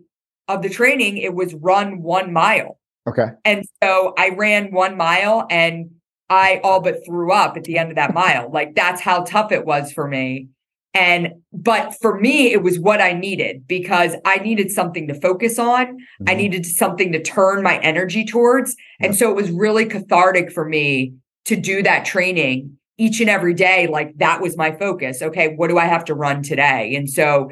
[0.49, 2.77] of the training, it was run one mile.
[3.08, 3.27] Okay.
[3.45, 5.91] And so I ran one mile and
[6.34, 8.50] I all but threw up at the end of that mile.
[8.52, 10.48] Like that's how tough it was for me.
[10.96, 15.58] And, but for me, it was what I needed because I needed something to focus
[15.60, 15.86] on.
[15.86, 16.30] Mm-hmm.
[16.30, 18.76] I needed something to turn my energy towards.
[19.00, 21.13] And so it was really cathartic for me
[21.46, 23.88] to do that training each and every day.
[23.88, 25.22] Like that was my focus.
[25.22, 26.96] Okay, what do I have to run today?
[26.96, 27.50] And so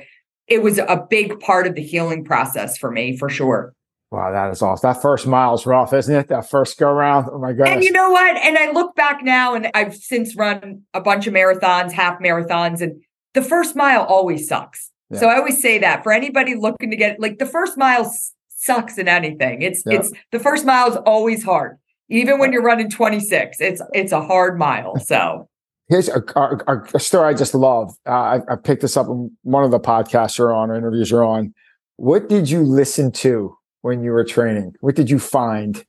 [0.48, 3.74] it was a big part of the healing process for me, for sure.
[4.12, 4.89] Wow, that is awesome.
[4.89, 6.28] That first mile is rough, isn't it?
[6.28, 7.30] That first go around.
[7.32, 7.69] Oh my god!
[7.69, 8.36] And you know what?
[8.36, 12.82] And I look back now, and I've since run a bunch of marathons, half marathons,
[12.82, 13.02] and
[13.34, 14.91] the first mile always sucks.
[15.10, 15.19] Yeah.
[15.19, 18.13] So I always say that for anybody looking to get like the first mile
[18.50, 19.62] sucks in anything.
[19.62, 20.00] It's yeah.
[20.00, 21.78] it's the first mile is always hard.
[22.10, 25.00] Even when you're running 26, it's it's a hard mile.
[25.00, 25.47] So
[25.88, 27.93] here's a, a, a story I just love.
[28.06, 31.12] Uh, I, I, picked this up in one of the podcasts you're on or interviews
[31.12, 31.54] you're on.
[31.95, 34.76] What did you listen to when you were training?
[34.82, 35.84] What did you find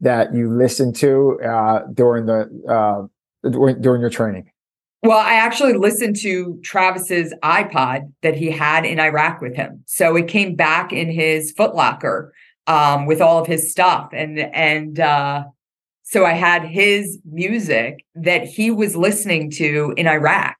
[0.00, 4.50] that you listened to uh, during the uh, during, your training?
[5.02, 9.82] Well, I actually listened to Travis's iPod that he had in Iraq with him.
[9.86, 12.30] So it came back in his footlocker
[12.66, 14.08] um, with all of his stuff.
[14.12, 15.44] And and uh,
[16.02, 20.56] so I had his music that he was listening to in Iraq,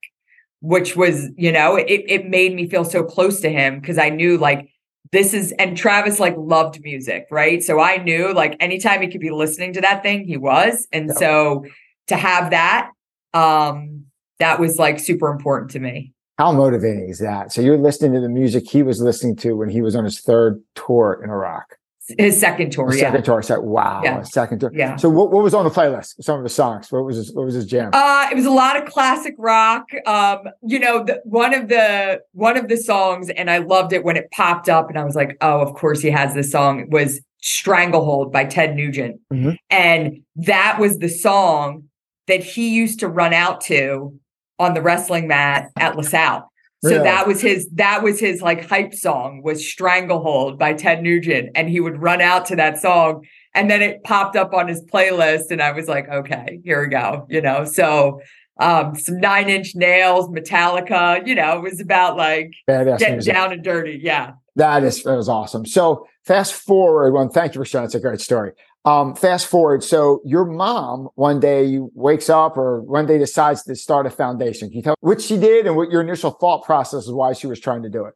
[0.60, 4.08] which was, you know, it, it made me feel so close to him because I
[4.08, 4.68] knew like
[5.12, 7.62] this is and Travis like loved music, right?
[7.62, 10.88] So I knew like anytime he could be listening to that thing, he was.
[10.92, 11.64] And so
[12.08, 12.90] to have that
[13.32, 14.04] um
[14.38, 16.12] that was like super important to me.
[16.38, 17.52] How motivating is that?
[17.52, 20.20] So you're listening to the music he was listening to when he was on his
[20.20, 21.76] third tour in Iraq.
[22.18, 23.08] His second tour, his yeah.
[23.08, 23.42] Second tour.
[23.42, 24.22] So wow, yeah.
[24.22, 24.70] second tour.
[24.74, 24.96] Yeah.
[24.96, 26.22] So what, what was on the playlist?
[26.22, 26.92] Some of the songs.
[26.92, 27.90] What was his, what was his jam?
[27.94, 29.88] Uh, it was a lot of classic rock.
[30.06, 34.04] Um, you know, the, one of the one of the songs, and I loved it
[34.04, 36.80] when it popped up, and I was like, oh, of course he has this song.
[36.80, 39.52] It was "Stranglehold" by Ted Nugent, mm-hmm.
[39.70, 41.84] and that was the song
[42.26, 44.18] that he used to run out to
[44.58, 46.50] on the wrestling mat at LaSalle.
[46.84, 47.04] So really?
[47.04, 51.70] that was his that was his like hype song was Stranglehold by Ted Nugent and
[51.70, 55.50] he would run out to that song and then it popped up on his playlist
[55.50, 58.20] and I was like okay here we go you know so
[58.60, 63.32] um some 9 inch nails Metallica you know it was about like Badass getting music.
[63.32, 67.62] down and dirty yeah that is that was awesome so fast forward one thank you
[67.62, 68.52] for sharing it's a great story
[68.84, 73.74] um, fast forward, so your mom one day wakes up or one day decides to
[73.74, 74.68] start a foundation.
[74.68, 77.46] Can you tell what she did and what your initial thought process is why she
[77.46, 78.14] was trying to do it?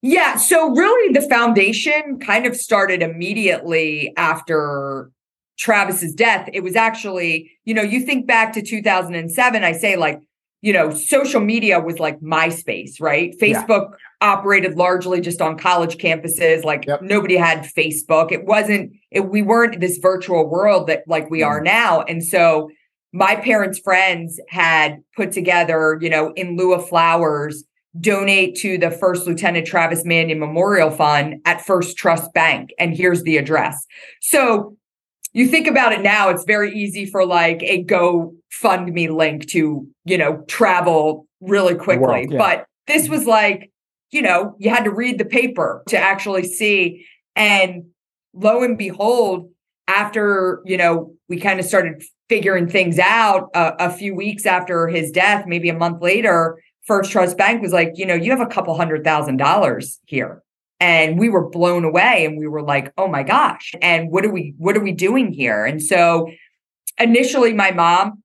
[0.00, 5.10] Yeah, so really the foundation kind of started immediately after
[5.58, 6.48] Travis's death.
[6.52, 10.20] It was actually, you know, you think back to 2007, I say like,
[10.60, 13.34] you know, social media was like MySpace, right?
[13.40, 17.02] Facebook yeah operated largely just on college campuses like yep.
[17.02, 21.46] nobody had facebook it wasn't it, we weren't this virtual world that like we mm.
[21.46, 22.70] are now and so
[23.12, 27.64] my parents friends had put together you know in lieu of flowers
[28.00, 33.22] donate to the first lieutenant travis manion memorial fund at first trust bank and here's
[33.24, 33.86] the address
[34.20, 34.76] so
[35.32, 40.18] you think about it now, it's very easy for like a GoFundMe link to, you
[40.18, 42.06] know, travel really quickly.
[42.06, 42.38] World, yeah.
[42.38, 43.71] But this was like,
[44.12, 47.06] you know, you had to read the paper to actually see.
[47.34, 47.86] And
[48.34, 49.50] lo and behold,
[49.88, 54.86] after, you know, we kind of started figuring things out uh, a few weeks after
[54.86, 58.40] his death, maybe a month later, First Trust Bank was like, you know, you have
[58.40, 60.42] a couple hundred thousand dollars here.
[60.80, 63.72] And we were blown away and we were like, oh my gosh.
[63.80, 65.64] And what are we, what are we doing here?
[65.64, 66.28] And so
[66.98, 68.22] initially my mom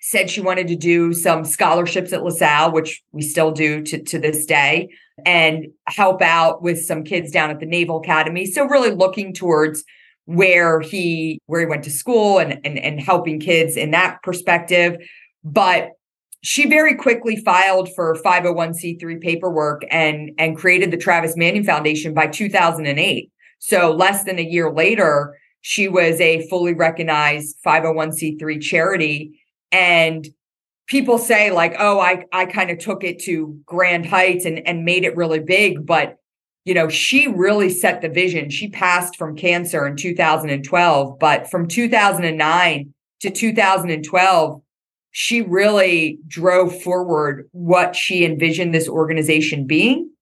[0.00, 4.18] said she wanted to do some scholarships at LaSalle, which we still do to, to
[4.18, 4.88] this day,
[5.26, 8.46] and help out with some kids down at the Naval Academy.
[8.46, 9.84] So really looking towards
[10.24, 14.96] where he where he went to school and and, and helping kids in that perspective.
[15.44, 15.90] But
[16.42, 22.26] she very quickly filed for 501c3 paperwork and and created the Travis Manion Foundation by
[22.26, 23.30] 2008.
[23.58, 30.26] So less than a year later, she was a fully recognized 501c3 charity and
[30.86, 34.84] people say like, "Oh, I I kind of took it to grand heights and and
[34.84, 36.16] made it really big," but
[36.64, 38.48] you know, she really set the vision.
[38.48, 44.62] She passed from cancer in 2012, but from 2009 to 2012,
[45.10, 50.12] she really drove forward what she envisioned this organization being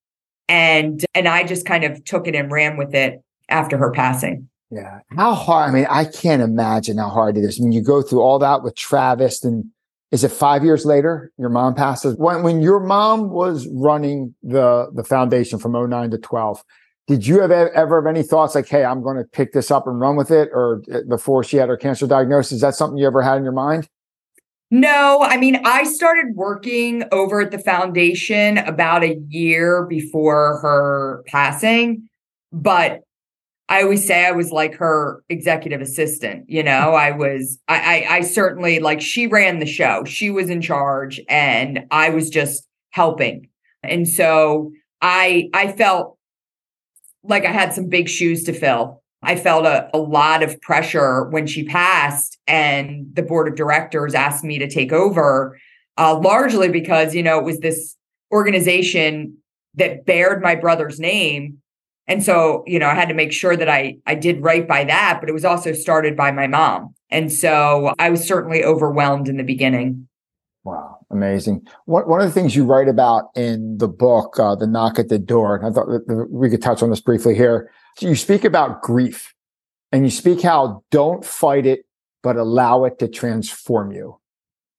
[0.51, 4.49] and and I just kind of took it and ran with it after her passing.
[4.69, 4.99] Yeah.
[5.15, 7.59] How hard I mean I can't imagine how hard it is.
[7.59, 9.65] I mean you go through all that with Travis and
[10.11, 12.15] is it 5 years later your mom passes?
[12.17, 16.63] When when your mom was running the the foundation from 09 to 12
[17.07, 19.87] did you have ever have any thoughts like hey i'm going to pick this up
[19.87, 22.53] and run with it or uh, before she had her cancer diagnosis?
[22.53, 23.89] Is that something you ever had in your mind?
[24.73, 31.23] No, I mean, I started working over at the foundation about a year before her
[31.27, 32.07] passing,
[32.53, 33.01] but
[33.71, 36.49] I always say I was like her executive assistant.
[36.49, 40.49] You know, I was, I, I, I certainly like she ran the show, she was
[40.49, 43.49] in charge, and I was just helping.
[43.81, 46.17] And so I, I felt
[47.23, 51.25] like I had some big shoes to fill I felt a, a lot of pressure
[51.29, 55.59] when she passed, and the board of directors asked me to take over,
[55.97, 57.95] uh, largely because, you know, it was this
[58.31, 59.37] organization
[59.75, 61.57] that bared my brother's name.
[62.11, 64.83] And so, you know, I had to make sure that I I did right by
[64.83, 66.93] that, but it was also started by my mom.
[67.09, 70.09] And so I was certainly overwhelmed in the beginning.
[70.65, 71.65] Wow, amazing.
[71.85, 75.07] One, one of the things you write about in the book, uh, The Knock at
[75.07, 77.71] the Door, and I thought that we could touch on this briefly here,
[78.01, 79.33] you speak about grief
[79.93, 81.85] and you speak how don't fight it,
[82.23, 84.19] but allow it to transform you.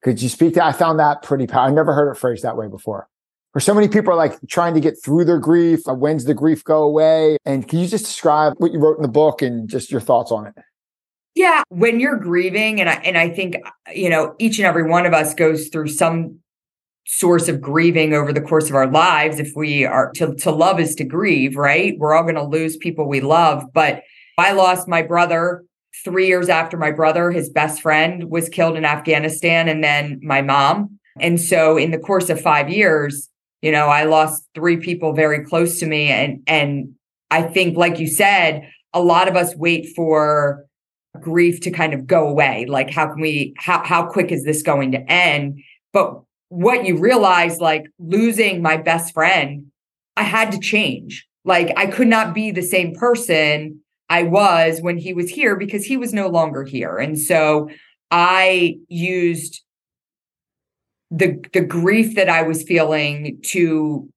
[0.02, 1.72] Could you speak to, I found that pretty powerful.
[1.72, 3.08] I never heard it phrased that way before.
[3.52, 5.80] For so many people are like trying to get through their grief.
[5.86, 7.36] When's the grief go away?
[7.44, 10.32] And can you just describe what you wrote in the book and just your thoughts
[10.32, 10.54] on it?
[11.34, 13.56] Yeah, when you're grieving, and I and I think
[13.94, 16.40] you know each and every one of us goes through some
[17.06, 20.78] source of grieving over the course of our lives if we are to, to love
[20.78, 24.02] is to grieve right we're all going to lose people we love but
[24.38, 25.64] i lost my brother
[26.04, 30.40] three years after my brother his best friend was killed in afghanistan and then my
[30.40, 33.28] mom and so in the course of five years
[33.62, 36.94] you know i lost three people very close to me and and
[37.30, 40.66] i think like you said a lot of us wait for
[41.20, 44.62] grief to kind of go away like how can we how how quick is this
[44.62, 45.60] going to end?
[45.92, 49.66] But what you realize like losing my best friend
[50.16, 51.26] i had to change.
[51.44, 55.84] Like i could not be the same person i was when he was here because
[55.84, 56.98] he was no longer here.
[56.98, 57.68] And so
[58.10, 59.62] i used
[61.12, 64.08] the the grief that i was feeling to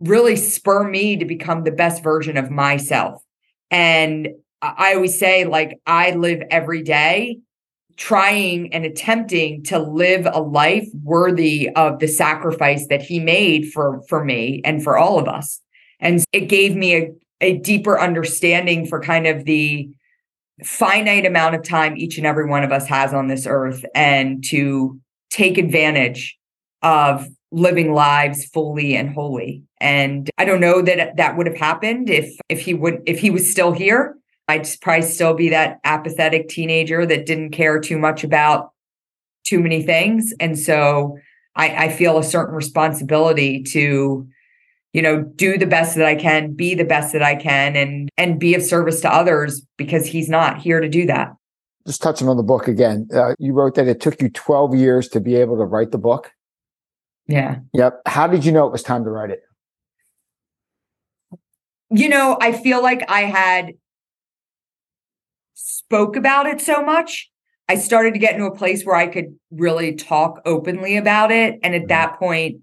[0.00, 3.22] really spur me to become the best version of myself.
[3.70, 4.28] And
[4.62, 7.38] i always say like i live every day
[7.96, 14.02] trying and attempting to live a life worthy of the sacrifice that he made for
[14.08, 15.60] for me and for all of us.
[16.00, 19.88] And it gave me a, a deeper understanding for kind of the
[20.62, 24.42] finite amount of time each and every one of us has on this earth and
[24.44, 24.98] to
[25.34, 26.38] take advantage
[26.82, 32.10] of living lives fully and wholly and i don't know that that would have happened
[32.10, 34.16] if if he would if he was still here
[34.48, 38.72] I'd probably still be that apathetic teenager that didn't care too much about
[39.44, 40.34] too many things.
[40.38, 41.18] And so
[41.56, 44.26] I, I feel a certain responsibility to,
[44.92, 48.08] you know, do the best that I can, be the best that I can, and
[48.16, 51.34] and be of service to others because he's not here to do that.
[51.86, 55.08] Just touching on the book again, uh, you wrote that it took you 12 years
[55.08, 56.32] to be able to write the book.
[57.26, 57.58] Yeah.
[57.74, 58.00] Yep.
[58.06, 59.42] How did you know it was time to write it?
[61.90, 63.74] You know, I feel like I had
[65.54, 67.30] spoke about it so much,
[67.68, 71.58] I started to get into a place where I could really talk openly about it.
[71.62, 71.88] And at mm-hmm.
[71.88, 72.60] that point,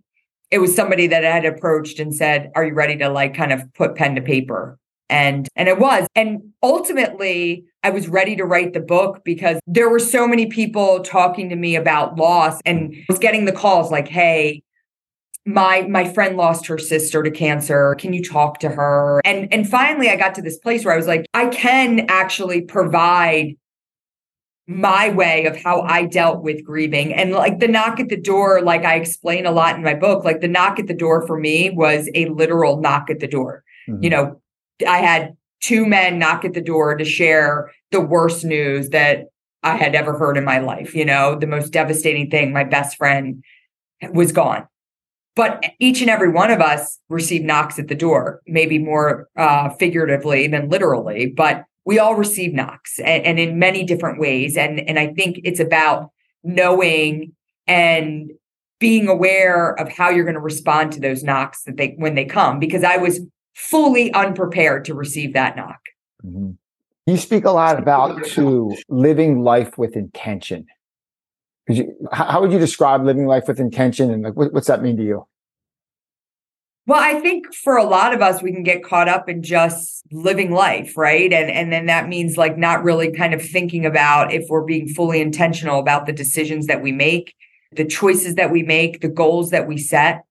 [0.52, 3.52] it was somebody that I had approached and said, Are you ready to like kind
[3.52, 4.78] of put pen to paper?
[5.10, 6.08] And and it was.
[6.16, 11.02] And ultimately, I was ready to write the book because there were so many people
[11.02, 14.64] talking to me about loss and was getting the calls like, hey,
[15.46, 19.68] my my friend lost her sister to cancer can you talk to her and and
[19.68, 23.56] finally i got to this place where i was like i can actually provide
[24.68, 27.14] my way of how I dealt with grieving.
[27.14, 30.24] And like the knock at the door, like I explain a lot in my book,
[30.24, 33.64] like the knock at the door for me was a literal knock at the door.
[33.90, 34.04] Mm-hmm.
[34.04, 34.42] You know,
[34.88, 39.28] I had two men knock at the door to share the worst news that
[39.64, 40.96] I had ever heard in my life.
[40.96, 43.44] You know, the most devastating thing, my best friend
[44.12, 44.68] was gone.
[45.36, 49.70] But each and every one of us received knocks at the door, maybe more uh,
[49.70, 54.58] figuratively than literally, but we all receive knocks and, and in many different ways.
[54.58, 56.10] And, and I think it's about
[56.44, 57.34] knowing
[57.66, 58.32] and
[58.80, 62.26] being aware of how you're going to respond to those knocks that they when they
[62.26, 63.22] come because I was
[63.54, 65.80] fully unprepared to receive that knock.
[66.26, 66.52] Mm-hmm.
[67.08, 70.68] You speak a lot about to living life with intention.
[71.68, 74.98] You, how would you describe living life with intention, and like, what, what's that mean
[74.98, 75.28] to you?
[76.88, 80.04] Well, I think for a lot of us, we can get caught up in just
[80.12, 81.32] living life, right?
[81.32, 84.88] And and then that means like not really kind of thinking about if we're being
[84.88, 87.36] fully intentional about the decisions that we make,
[87.72, 90.24] the choices that we make, the goals that we set.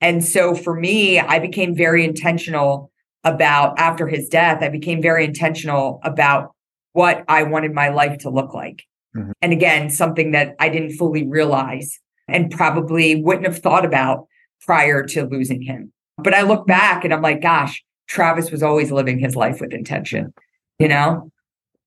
[0.00, 2.90] And so for me, I became very intentional
[3.24, 6.52] about after his death, I became very intentional about
[6.92, 8.84] what I wanted my life to look like.
[9.16, 9.32] Mm-hmm.
[9.42, 14.26] And again, something that I didn't fully realize and probably wouldn't have thought about
[14.64, 15.92] prior to losing him.
[16.18, 19.72] But I look back and I'm like, gosh, Travis was always living his life with
[19.72, 20.32] intention,
[20.78, 21.30] you know?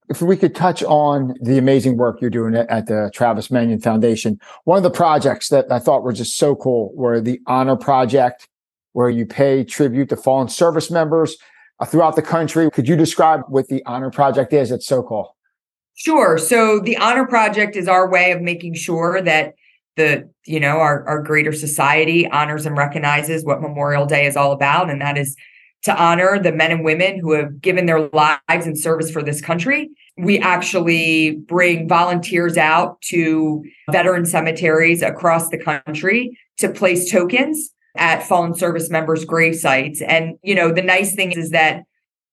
[0.10, 4.39] If we could touch on the amazing work you're doing at the Travis Manion Foundation,
[4.64, 8.47] one of the projects that I thought were just so cool were the Honor Project,
[8.93, 11.38] where you pay tribute to fallen service members
[11.80, 12.72] uh, throughout the country.
[12.72, 14.72] Could you describe what the Honor Project is?
[14.72, 15.36] It's so cool.
[15.93, 16.39] Sure.
[16.39, 19.53] So the Honor Project is our way of making sure that
[19.99, 24.53] the you know our, our greater society honors and recognizes what memorial day is all
[24.53, 25.36] about and that is
[25.84, 29.42] to honor the men and women who have given their lives in service for this
[29.42, 29.90] country.
[30.18, 38.28] We actually bring volunteers out to veteran cemeteries across the country to place tokens at
[38.28, 40.02] fallen service members grave sites.
[40.02, 41.84] And you know the nice thing is that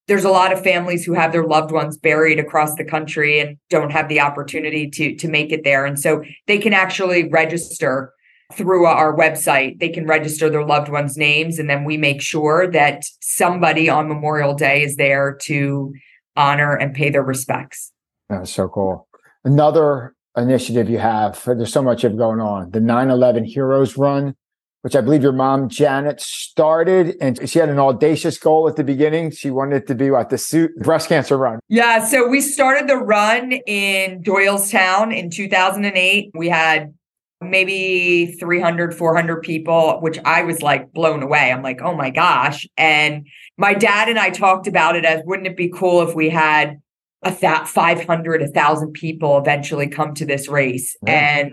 [0.07, 3.57] there's a lot of families who have their loved ones buried across the country and
[3.69, 5.85] don't have the opportunity to to make it there.
[5.85, 8.13] And so they can actually register
[8.53, 12.69] through our website they can register their loved ones names and then we make sure
[12.69, 15.93] that somebody on memorial day is there to
[16.35, 17.91] honor and pay their respects
[18.29, 19.07] that's so cool
[19.43, 24.33] another initiative you have there's so much of going on the 9-11 heroes run
[24.81, 28.85] which I believe your mom Janet started, and she had an audacious goal at the
[28.85, 29.31] beginning.
[29.31, 31.59] She wanted it to be what the suit breast cancer run.
[31.67, 36.31] Yeah, so we started the run in Doylestown in 2008.
[36.35, 36.93] We had
[37.39, 42.67] maybe 300 400 people which i was like blown away i'm like oh my gosh
[42.77, 43.27] and
[43.57, 46.81] my dad and i talked about it as wouldn't it be cool if we had
[47.23, 51.51] a th- 500 1000 people eventually come to this race and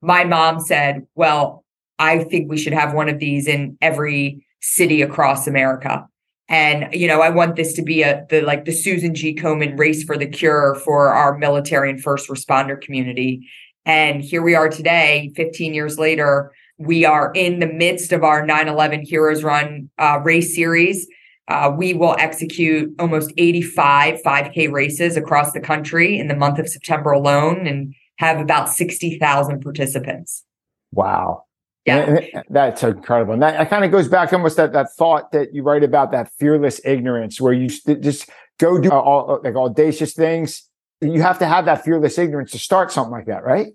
[0.00, 1.64] my mom said well
[1.98, 6.06] I think we should have one of these in every city across America.
[6.48, 9.34] And you know, I want this to be a the like the Susan G.
[9.34, 13.48] Komen race for the cure for our military and first responder community.
[13.86, 16.52] And here we are today, 15 years later.
[16.76, 21.06] We are in the midst of our 9/11 Heroes Run uh, race series.
[21.48, 26.68] Uh, we will execute almost 85 5K races across the country in the month of
[26.68, 30.44] September alone, and have about 60,000 participants.
[30.92, 31.44] Wow.
[31.84, 32.18] Yeah.
[32.50, 33.34] that's incredible.
[33.34, 36.10] And that, that kind of goes back almost that, that thought that you write about
[36.10, 38.28] that fearless ignorance where you st- just
[38.58, 40.68] go do all like audacious things.
[41.00, 43.68] You have to have that fearless ignorance to start something like that, right?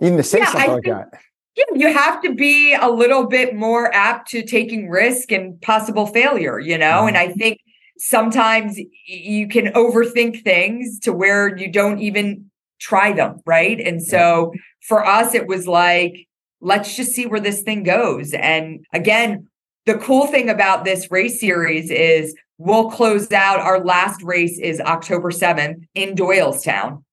[0.00, 1.20] Even to say yeah, something I like think, that.
[1.56, 6.06] Yeah, you have to be a little bit more apt to taking risk and possible
[6.06, 6.86] failure, you know?
[6.86, 7.08] Mm-hmm.
[7.08, 7.58] And I think
[7.98, 12.48] sometimes you can overthink things to where you don't even
[12.80, 13.80] try them, right?
[13.80, 14.52] And so
[14.82, 16.28] for us, it was like,
[16.60, 18.32] let's just see where this thing goes.
[18.34, 19.48] And again,
[19.86, 24.80] the cool thing about this race series is we'll close out our last race is
[24.80, 27.04] October 7th in Doylestown.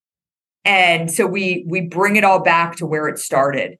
[0.65, 3.77] And so we we bring it all back to where it started.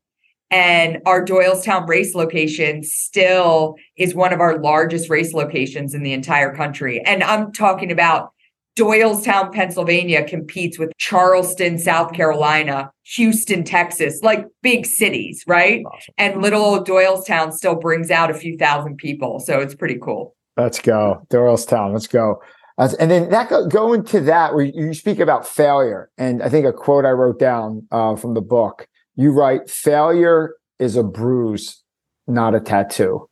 [0.52, 6.14] And our Doylestown race location still is one of our largest race locations in the
[6.14, 7.02] entire country.
[7.04, 8.30] And I'm talking about
[8.76, 15.84] Doylestown, Pennsylvania competes with Charleston, South Carolina, Houston, Texas, like big cities, right?
[15.86, 16.14] Awesome.
[16.18, 19.40] And little old Doylestown still brings out a few thousand people.
[19.40, 20.36] So it's pretty cool.
[20.58, 21.26] Let's go.
[21.30, 21.94] Doylestown.
[21.94, 22.42] Let's go.
[22.78, 26.10] And then that go, into that where you speak about failure.
[26.18, 30.56] And I think a quote I wrote down uh, from the book, you write, failure
[30.78, 31.84] is a bruise,
[32.28, 33.30] not a tattoo.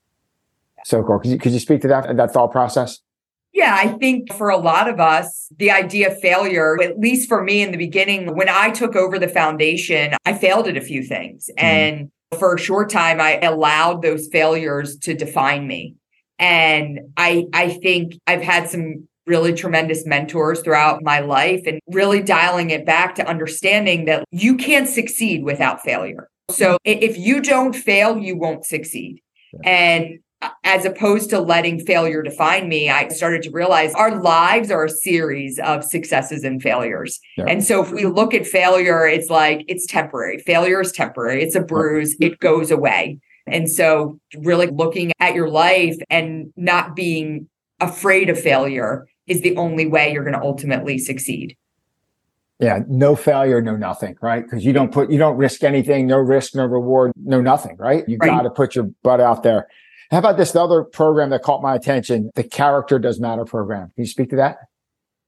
[0.85, 1.19] So cool.
[1.19, 2.99] Could you, could you speak to that, and that thought process?
[3.53, 7.43] Yeah, I think for a lot of us, the idea of failure, at least for
[7.43, 11.03] me in the beginning, when I took over the foundation, I failed at a few
[11.03, 11.49] things.
[11.57, 11.65] Mm-hmm.
[11.65, 15.95] And for a short time, I allowed those failures to define me.
[16.43, 22.21] And I I think I've had some really tremendous mentors throughout my life and really
[22.21, 26.27] dialing it back to understanding that you can't succeed without failure.
[26.51, 29.21] So if you don't fail, you won't succeed.
[29.63, 30.19] And
[30.65, 34.89] as opposed to letting failure define me, I started to realize our lives are a
[34.89, 37.21] series of successes and failures.
[37.37, 37.45] Yeah.
[37.47, 40.39] And so if we look at failure, it's like it's temporary.
[40.39, 43.19] Failure is temporary, it's a bruise, it goes away.
[43.47, 49.55] And so really looking at your life and not being afraid of failure is the
[49.57, 51.57] only way you're going to ultimately succeed.
[52.59, 54.43] Yeah, no failure, no nothing, right?
[54.43, 58.07] Because you don't put, you don't risk anything, no risk, no reward, no nothing, right?
[58.07, 58.29] You right.
[58.29, 59.67] got to put your butt out there.
[60.11, 63.91] How about this other program that caught my attention, the Character Does Matter program?
[63.95, 64.57] Can you speak to that?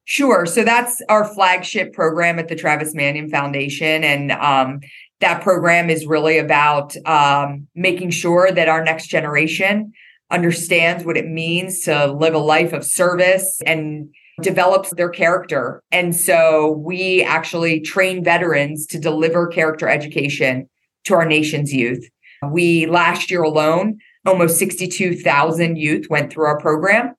[0.05, 0.45] Sure.
[0.45, 4.03] So that's our flagship program at the Travis Manion Foundation.
[4.03, 4.79] And um,
[5.21, 9.93] that program is really about um, making sure that our next generation
[10.31, 14.09] understands what it means to live a life of service and
[14.41, 15.81] develops their character.
[15.91, 20.67] And so we actually train veterans to deliver character education
[21.05, 22.03] to our nation's youth.
[22.51, 27.13] We last year alone almost 62,000 youth went through our program.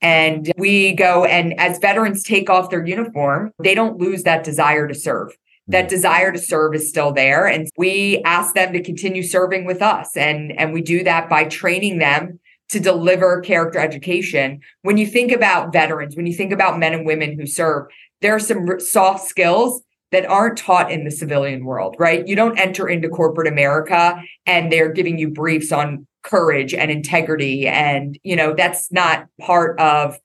[0.00, 4.86] And we go and as veterans take off their uniform, they don't lose that desire
[4.86, 5.36] to serve.
[5.68, 7.46] That desire to serve is still there.
[7.46, 10.16] And we ask them to continue serving with us.
[10.16, 12.40] And, and we do that by training them
[12.70, 14.60] to deliver character education.
[14.82, 17.86] When you think about veterans, when you think about men and women who serve,
[18.20, 22.26] there are some soft skills that aren't taught in the civilian world, right?
[22.26, 27.66] You don't enter into corporate America and they're giving you briefs on courage and integrity
[27.66, 30.18] and you know that's not part of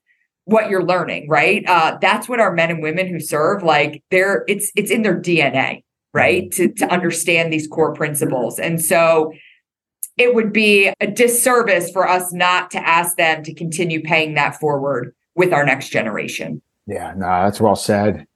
[0.45, 4.43] what you're learning right uh, that's what our men and women who serve like they're
[4.47, 5.81] it's it's in their dna
[6.13, 9.31] right to to understand these core principles and so
[10.17, 14.59] it would be a disservice for us not to ask them to continue paying that
[14.59, 18.27] forward with our next generation yeah no that's well said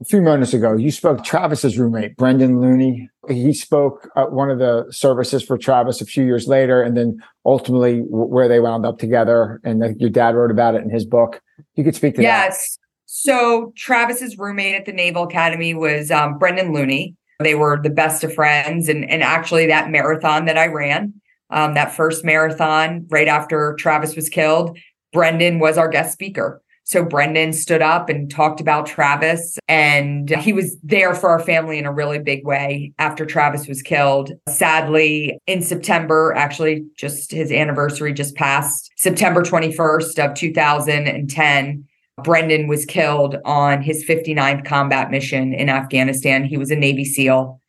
[0.00, 3.08] a few moments ago, you spoke Travis's roommate, Brendan Looney.
[3.28, 7.18] He spoke at one of the services for Travis a few years later, and then
[7.46, 9.60] ultimately where they wound up together.
[9.62, 11.40] And your dad wrote about it in his book.
[11.74, 12.42] You could speak to yes.
[12.42, 12.52] that.
[12.52, 12.78] Yes.
[13.06, 17.16] So Travis's roommate at the Naval Academy was um, Brendan Looney.
[17.40, 21.14] They were the best of friends, and and actually that marathon that I ran,
[21.50, 24.78] um, that first marathon right after Travis was killed,
[25.12, 26.62] Brendan was our guest speaker.
[26.84, 31.78] So Brendan stood up and talked about Travis, and he was there for our family
[31.78, 34.32] in a really big way after Travis was killed.
[34.48, 41.84] Sadly, in September, actually, just his anniversary just passed, September 21st of 2010.
[42.22, 46.44] Brendan was killed on his 59th combat mission in Afghanistan.
[46.44, 47.60] He was a Navy SEAL.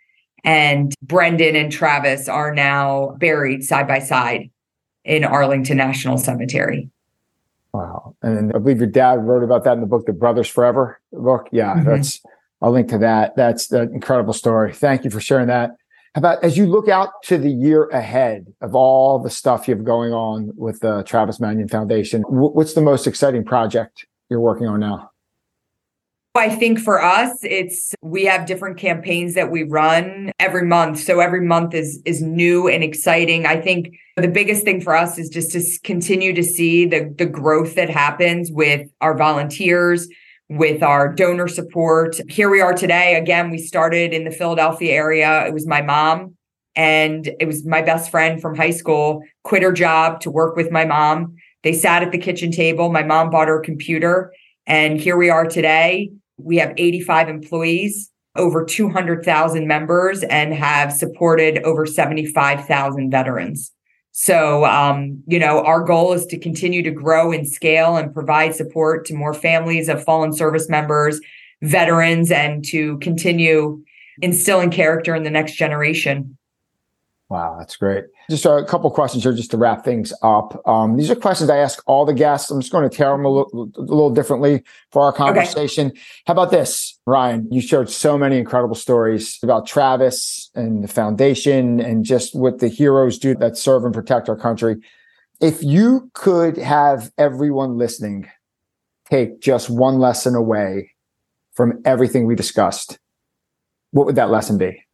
[0.44, 4.52] And Brendan and Travis are now buried side by side
[5.04, 6.92] in Arlington National Cemetery.
[7.76, 8.16] Wow.
[8.22, 11.48] And I believe your dad wrote about that in the book, The Brothers Forever book.
[11.52, 11.90] Yeah, mm-hmm.
[11.90, 12.22] that's,
[12.62, 13.36] I'll link to that.
[13.36, 14.74] That's an incredible story.
[14.74, 15.72] Thank you for sharing that.
[16.14, 19.76] How about as you look out to the year ahead of all the stuff you
[19.76, 24.68] have going on with the Travis Manion Foundation, what's the most exciting project you're working
[24.68, 25.12] on now?
[26.38, 31.00] I think for us, it's we have different campaigns that we run every month.
[31.00, 33.46] So every month is is new and exciting.
[33.46, 37.26] I think the biggest thing for us is just to continue to see the the
[37.26, 40.10] growth that happens with our volunteers,
[40.50, 42.20] with our donor support.
[42.30, 43.16] Here we are today.
[43.16, 45.48] Again, we started in the Philadelphia area.
[45.48, 46.36] It was my mom
[46.76, 50.70] and it was my best friend from high school quit her job to work with
[50.70, 51.36] my mom.
[51.64, 52.92] They sat at the kitchen table.
[52.92, 54.34] My mom bought her a computer
[54.68, 61.60] and here we are today we have 85 employees, over 200,000 members, and have supported
[61.64, 63.72] over 75,000 veterans.
[64.12, 68.56] So, um, you know, our goal is to continue to grow and scale and provide
[68.56, 71.20] support to more families of fallen service members,
[71.62, 73.84] veterans, and to continue
[74.22, 76.35] instilling character in the next generation.
[77.28, 78.04] Wow, that's great.
[78.30, 80.62] Just a couple questions here just to wrap things up.
[80.68, 82.52] Um, these are questions I ask all the guests.
[82.52, 85.88] I'm just going to tear them a little, a little differently for our conversation.
[85.88, 86.00] Okay.
[86.28, 87.48] How about this, Ryan?
[87.52, 92.68] You shared so many incredible stories about Travis and the foundation and just what the
[92.68, 94.76] heroes do that serve and protect our country.
[95.42, 98.30] If you could have everyone listening
[99.10, 100.92] take just one lesson away
[101.54, 103.00] from everything we discussed,
[103.92, 104.85] what would that lesson be?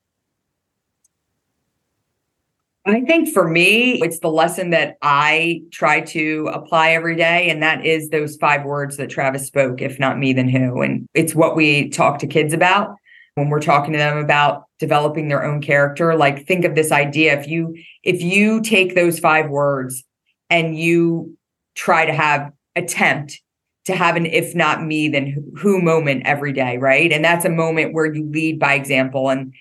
[2.86, 7.50] I think for me, it's the lesson that I try to apply every day.
[7.50, 10.82] And that is those five words that Travis spoke if not me, then who?
[10.82, 12.96] And it's what we talk to kids about
[13.36, 16.16] when we're talking to them about developing their own character.
[16.16, 20.04] Like, think of this idea if you, if you take those five words
[20.50, 21.38] and you
[21.76, 23.40] try to have attempt
[23.86, 27.50] to have an if not me then who moment every day right and that's a
[27.50, 29.54] moment where you lead by example and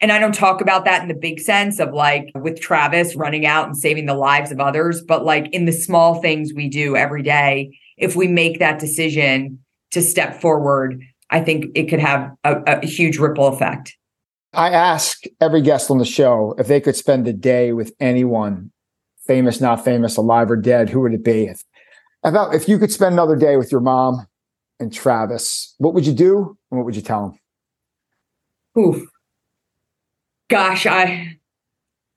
[0.00, 3.46] and I don't talk about that in the big sense of like with Travis running
[3.46, 6.96] out and saving the lives of others, but like in the small things we do
[6.96, 9.60] every day, if we make that decision
[9.92, 13.96] to step forward, I think it could have a, a huge ripple effect.
[14.52, 18.72] I ask every guest on the show if they could spend a day with anyone,
[19.26, 21.46] famous, not famous, alive or dead, who would it be?
[21.46, 21.62] If,
[22.22, 24.26] about if you could spend another day with your mom
[24.78, 27.38] and Travis, what would you do and what would you tell
[28.76, 28.84] them?
[28.84, 29.08] Oof
[30.48, 31.36] gosh, I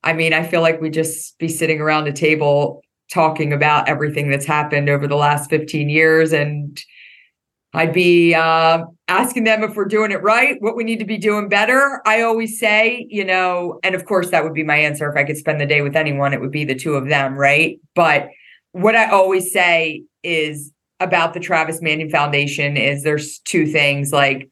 [0.04, 4.30] I mean, I feel like we just be sitting around a table talking about everything
[4.30, 6.82] that's happened over the last 15 years and
[7.74, 11.18] I'd be uh, asking them if we're doing it right, what we need to be
[11.18, 12.02] doing better.
[12.06, 15.10] I always say, you know, and of course, that would be my answer.
[15.10, 17.36] If I could spend the day with anyone, it would be the two of them,
[17.36, 17.80] right?
[17.94, 18.30] But
[18.72, 24.50] what I always say is about the Travis Manion Foundation is there's two things like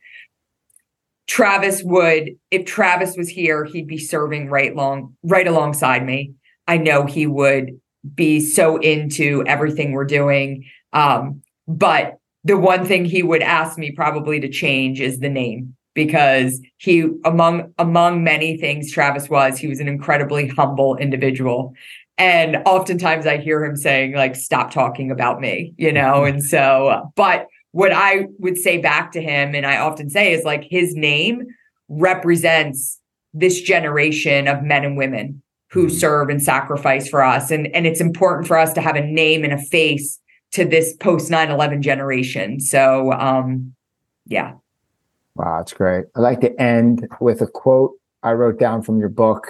[1.28, 6.34] Travis would, if Travis was here, he'd be serving right long, right alongside me.
[6.68, 7.80] I know he would
[8.14, 10.66] be so into everything we're doing.
[10.94, 15.76] Um, but the one thing he would ask me probably to change is the name
[15.96, 21.74] because he among among many things Travis was, he was an incredibly humble individual.
[22.18, 26.24] And oftentimes I hear him saying, like, stop talking about me, you know?
[26.24, 30.46] And so, but what I would say back to him, and I often say, is
[30.46, 31.46] like his name
[31.90, 33.02] represents
[33.34, 35.98] this generation of men and women who mm-hmm.
[35.98, 37.52] serve and sacrifice for us.
[37.52, 40.18] And, and it's important for us to have a name and a face
[40.54, 42.62] to this post 9 11 generation.
[42.62, 43.76] So, um,
[44.26, 44.54] yeah.
[45.36, 46.06] Wow, that's great.
[46.16, 47.92] I'd like to end with a quote
[48.24, 49.48] I wrote down from your book.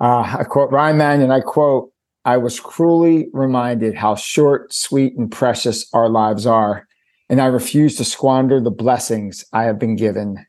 [0.00, 1.90] Uh, I quote Ryan Manion, I quote,
[2.24, 6.86] I was cruelly reminded how short, sweet, and precious our lives are
[7.28, 10.46] and I refuse to squander the blessings I have been given.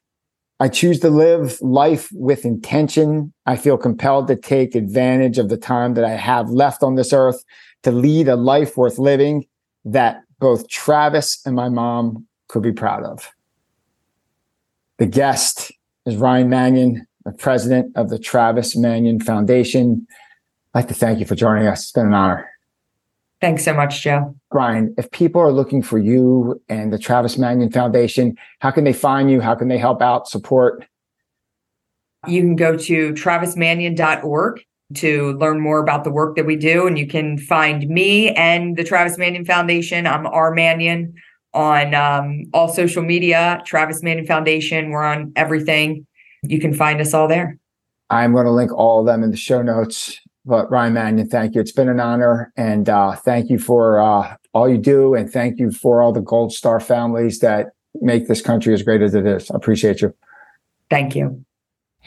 [0.59, 3.33] I choose to live life with intention.
[3.45, 7.13] I feel compelled to take advantage of the time that I have left on this
[7.13, 7.43] earth
[7.83, 9.45] to lead a life worth living
[9.85, 13.31] that both Travis and my mom could be proud of.
[14.97, 15.71] The guest
[16.05, 20.07] is Ryan Manion, the president of the Travis Manion Foundation.
[20.73, 21.83] I'd like to thank you for joining us.
[21.83, 22.49] It's been an honor.
[23.39, 24.35] Thanks so much, Joe.
[24.49, 28.93] Brian, if people are looking for you and the Travis Manion Foundation, how can they
[28.93, 29.41] find you?
[29.41, 30.85] How can they help out, support?
[32.27, 34.61] You can go to travismanion.org
[34.95, 36.87] to learn more about the work that we do.
[36.87, 40.07] And you can find me and the Travis Manion Foundation.
[40.07, 40.53] I'm R.
[40.53, 41.13] Manion
[41.53, 44.89] on um, all social media, Travis Manion Foundation.
[44.89, 46.07] We're on everything.
[46.43, 47.57] You can find us all there.
[48.09, 50.19] I'm going to link all of them in the show notes.
[50.47, 51.61] But Ryan Manion, thank you.
[51.61, 55.59] It's been an honor, and uh, thank you for uh, all you do, and thank
[55.59, 59.25] you for all the Gold Star families that make this country as great as it
[59.25, 59.51] is.
[59.51, 60.15] I appreciate you.
[60.89, 61.43] Thank you.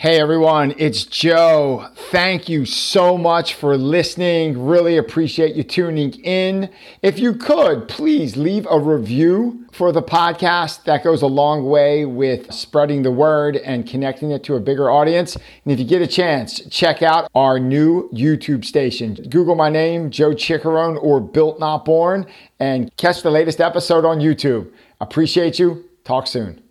[0.01, 1.87] Hey everyone, it's Joe.
[1.95, 4.65] Thank you so much for listening.
[4.65, 6.71] Really appreciate you tuning in.
[7.03, 10.85] If you could, please leave a review for the podcast.
[10.85, 14.91] That goes a long way with spreading the word and connecting it to a bigger
[14.91, 15.37] audience.
[15.37, 19.13] And if you get a chance, check out our new YouTube station.
[19.29, 22.25] Google my name, Joe Ciccarone or Built Not Born,
[22.59, 24.73] and catch the latest episode on YouTube.
[24.99, 25.85] Appreciate you.
[26.05, 26.70] Talk soon.